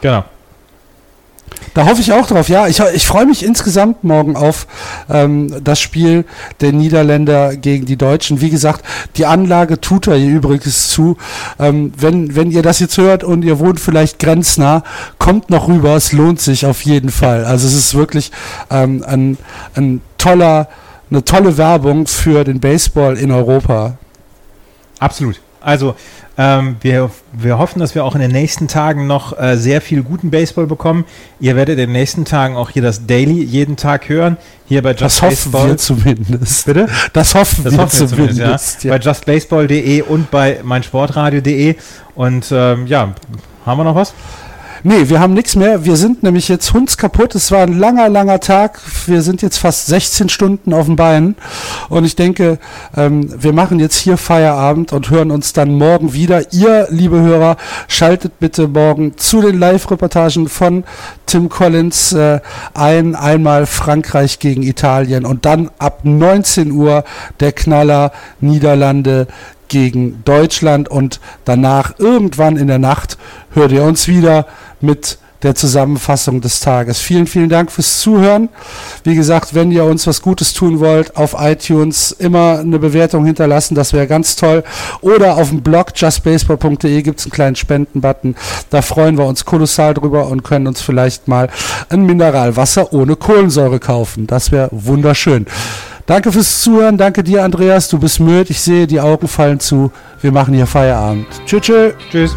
Genau. 0.00 0.24
Da 1.76 1.84
hoffe 1.84 2.00
ich 2.00 2.10
auch 2.10 2.26
drauf. 2.26 2.48
Ja, 2.48 2.68
ich, 2.68 2.80
ich 2.80 3.06
freue 3.06 3.26
mich 3.26 3.44
insgesamt 3.44 4.02
morgen 4.02 4.34
auf 4.34 4.66
ähm, 5.10 5.62
das 5.62 5.78
Spiel 5.78 6.24
der 6.62 6.72
Niederländer 6.72 7.54
gegen 7.54 7.84
die 7.84 7.98
Deutschen. 7.98 8.40
Wie 8.40 8.48
gesagt, 8.48 8.82
die 9.16 9.26
Anlage 9.26 9.78
tut 9.78 10.06
er 10.06 10.16
hier 10.16 10.30
übrigens 10.30 10.88
zu. 10.88 11.18
Ähm, 11.58 11.92
wenn, 11.98 12.34
wenn 12.34 12.50
ihr 12.50 12.62
das 12.62 12.80
jetzt 12.80 12.96
hört 12.96 13.24
und 13.24 13.44
ihr 13.44 13.58
wohnt 13.58 13.78
vielleicht 13.78 14.18
grenznah, 14.18 14.84
kommt 15.18 15.50
noch 15.50 15.68
rüber. 15.68 15.94
Es 15.96 16.12
lohnt 16.12 16.40
sich 16.40 16.64
auf 16.64 16.80
jeden 16.80 17.10
Fall. 17.10 17.44
Also 17.44 17.66
es 17.66 17.74
ist 17.74 17.94
wirklich 17.94 18.32
ähm, 18.70 19.04
ein, 19.06 19.36
ein 19.74 20.00
toller, 20.16 20.68
eine 21.10 21.26
tolle 21.26 21.58
Werbung 21.58 22.06
für 22.06 22.44
den 22.44 22.58
Baseball 22.58 23.18
in 23.18 23.30
Europa. 23.30 23.98
Absolut. 24.98 25.42
Also 25.66 25.96
ähm, 26.38 26.76
wir, 26.80 27.10
wir 27.32 27.58
hoffen, 27.58 27.80
dass 27.80 27.96
wir 27.96 28.04
auch 28.04 28.14
in 28.14 28.20
den 28.20 28.30
nächsten 28.30 28.68
Tagen 28.68 29.08
noch 29.08 29.36
äh, 29.36 29.56
sehr 29.56 29.80
viel 29.80 30.04
guten 30.04 30.30
Baseball 30.30 30.66
bekommen. 30.68 31.04
Ihr 31.40 31.56
werdet 31.56 31.72
in 31.72 31.86
den 31.88 31.92
nächsten 31.92 32.24
Tagen 32.24 32.56
auch 32.56 32.70
hier 32.70 32.82
das 32.82 33.06
Daily 33.06 33.42
jeden 33.42 33.76
Tag 33.76 34.08
hören. 34.08 34.36
Hier 34.66 34.80
bei 34.82 34.90
Just 34.90 35.02
Das 35.02 35.22
hoffen 35.22 35.50
Baseball. 35.50 35.68
wir 35.70 35.76
zumindest. 35.76 36.66
Bitte? 36.66 36.86
Das 37.12 37.34
hoffen 37.34 37.64
Das 37.64 37.72
wir 37.72 37.80
hoffen 37.82 37.98
wir 38.00 38.06
zumindest, 38.06 38.38
zumindest. 38.38 38.84
ja. 38.84 38.92
Bei 38.96 38.98
justbaseball.de 39.00 40.02
und 40.02 40.30
bei 40.30 40.60
meinsportradio.de. 40.62 41.74
Und 42.14 42.46
ähm, 42.52 42.86
ja, 42.86 43.12
haben 43.64 43.78
wir 43.80 43.84
noch 43.84 43.96
was? 43.96 44.14
Nee, 44.88 45.08
wir 45.08 45.18
haben 45.18 45.34
nichts 45.34 45.56
mehr. 45.56 45.84
Wir 45.84 45.96
sind 45.96 46.22
nämlich 46.22 46.46
jetzt 46.46 46.72
hundskaputt. 46.72 47.34
Es 47.34 47.50
war 47.50 47.62
ein 47.62 47.76
langer, 47.76 48.08
langer 48.08 48.38
Tag. 48.38 48.78
Wir 49.06 49.20
sind 49.20 49.42
jetzt 49.42 49.58
fast 49.58 49.88
16 49.88 50.28
Stunden 50.28 50.72
auf 50.72 50.86
dem 50.86 50.94
Bein. 50.94 51.34
Und 51.88 52.04
ich 52.04 52.14
denke, 52.14 52.60
ähm, 52.96 53.28
wir 53.36 53.52
machen 53.52 53.80
jetzt 53.80 53.96
hier 53.96 54.16
Feierabend 54.16 54.92
und 54.92 55.10
hören 55.10 55.32
uns 55.32 55.52
dann 55.52 55.74
morgen 55.74 56.12
wieder. 56.12 56.52
Ihr, 56.52 56.86
liebe 56.88 57.20
Hörer, 57.20 57.56
schaltet 57.88 58.38
bitte 58.38 58.68
morgen 58.68 59.18
zu 59.18 59.40
den 59.40 59.58
Live-Reportagen 59.58 60.48
von 60.48 60.84
Tim 61.26 61.48
Collins 61.48 62.12
äh, 62.12 62.38
ein. 62.72 63.16
Einmal 63.16 63.66
Frankreich 63.66 64.38
gegen 64.38 64.62
Italien 64.62 65.26
und 65.26 65.46
dann 65.46 65.68
ab 65.78 66.04
19 66.04 66.70
Uhr 66.70 67.02
der 67.40 67.50
Knaller 67.50 68.12
Niederlande 68.38 69.26
gegen 69.68 70.22
Deutschland 70.24 70.88
und 70.88 71.20
danach 71.44 71.98
irgendwann 71.98 72.56
in 72.56 72.68
der 72.68 72.78
Nacht 72.78 73.18
hört 73.50 73.72
ihr 73.72 73.82
uns 73.82 74.08
wieder 74.08 74.46
mit 74.80 75.18
der 75.42 75.54
Zusammenfassung 75.54 76.40
des 76.40 76.60
Tages. 76.60 76.98
Vielen, 76.98 77.26
vielen 77.26 77.48
Dank 77.48 77.70
fürs 77.70 78.00
Zuhören. 78.00 78.48
Wie 79.04 79.14
gesagt, 79.14 79.54
wenn 79.54 79.70
ihr 79.70 79.84
uns 79.84 80.06
was 80.06 80.22
Gutes 80.22 80.54
tun 80.54 80.80
wollt, 80.80 81.16
auf 81.16 81.36
iTunes 81.38 82.10
immer 82.10 82.58
eine 82.58 82.78
Bewertung 82.78 83.24
hinterlassen, 83.24 83.74
das 83.74 83.92
wäre 83.92 84.06
ganz 84.06 84.36
toll. 84.36 84.64
Oder 85.02 85.36
auf 85.36 85.50
dem 85.50 85.62
Blog 85.62 85.92
justbaseball.de 85.94 87.02
gibt 87.02 87.20
es 87.20 87.26
einen 87.26 87.32
kleinen 87.32 87.56
Spendenbutton. 87.56 88.34
Da 88.70 88.82
freuen 88.82 89.18
wir 89.18 89.26
uns 89.26 89.44
kolossal 89.44 89.94
drüber 89.94 90.26
und 90.28 90.42
können 90.42 90.66
uns 90.66 90.80
vielleicht 90.80 91.28
mal 91.28 91.48
ein 91.90 92.06
Mineralwasser 92.06 92.92
ohne 92.92 93.16
Kohlensäure 93.16 93.78
kaufen. 93.78 94.26
Das 94.26 94.50
wäre 94.52 94.68
wunderschön. 94.72 95.46
Danke 96.06 96.30
fürs 96.30 96.62
Zuhören. 96.62 96.96
Danke 96.96 97.24
dir, 97.24 97.42
Andreas. 97.42 97.88
Du 97.88 97.98
bist 97.98 98.20
müde. 98.20 98.50
Ich 98.50 98.60
sehe, 98.60 98.86
die 98.86 99.00
Augen 99.00 99.26
fallen 99.26 99.60
zu. 99.60 99.90
Wir 100.20 100.32
machen 100.32 100.54
hier 100.54 100.66
Feierabend. 100.66 101.26
Tschüss. 101.44 101.62
Tschüss. 101.62 101.94
Tschüss. 102.10 102.36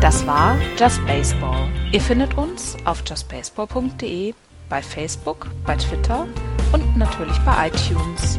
Das 0.00 0.24
war 0.26 0.56
Just 0.78 1.04
Baseball. 1.06 1.68
Ihr 1.90 2.00
findet 2.00 2.36
uns 2.36 2.76
auf 2.84 3.02
justbaseball.de, 3.08 4.34
bei 4.68 4.82
Facebook, 4.82 5.48
bei 5.64 5.74
Twitter 5.74 6.26
und 6.72 6.96
natürlich 6.96 7.38
bei 7.44 7.68
iTunes. 7.68 8.38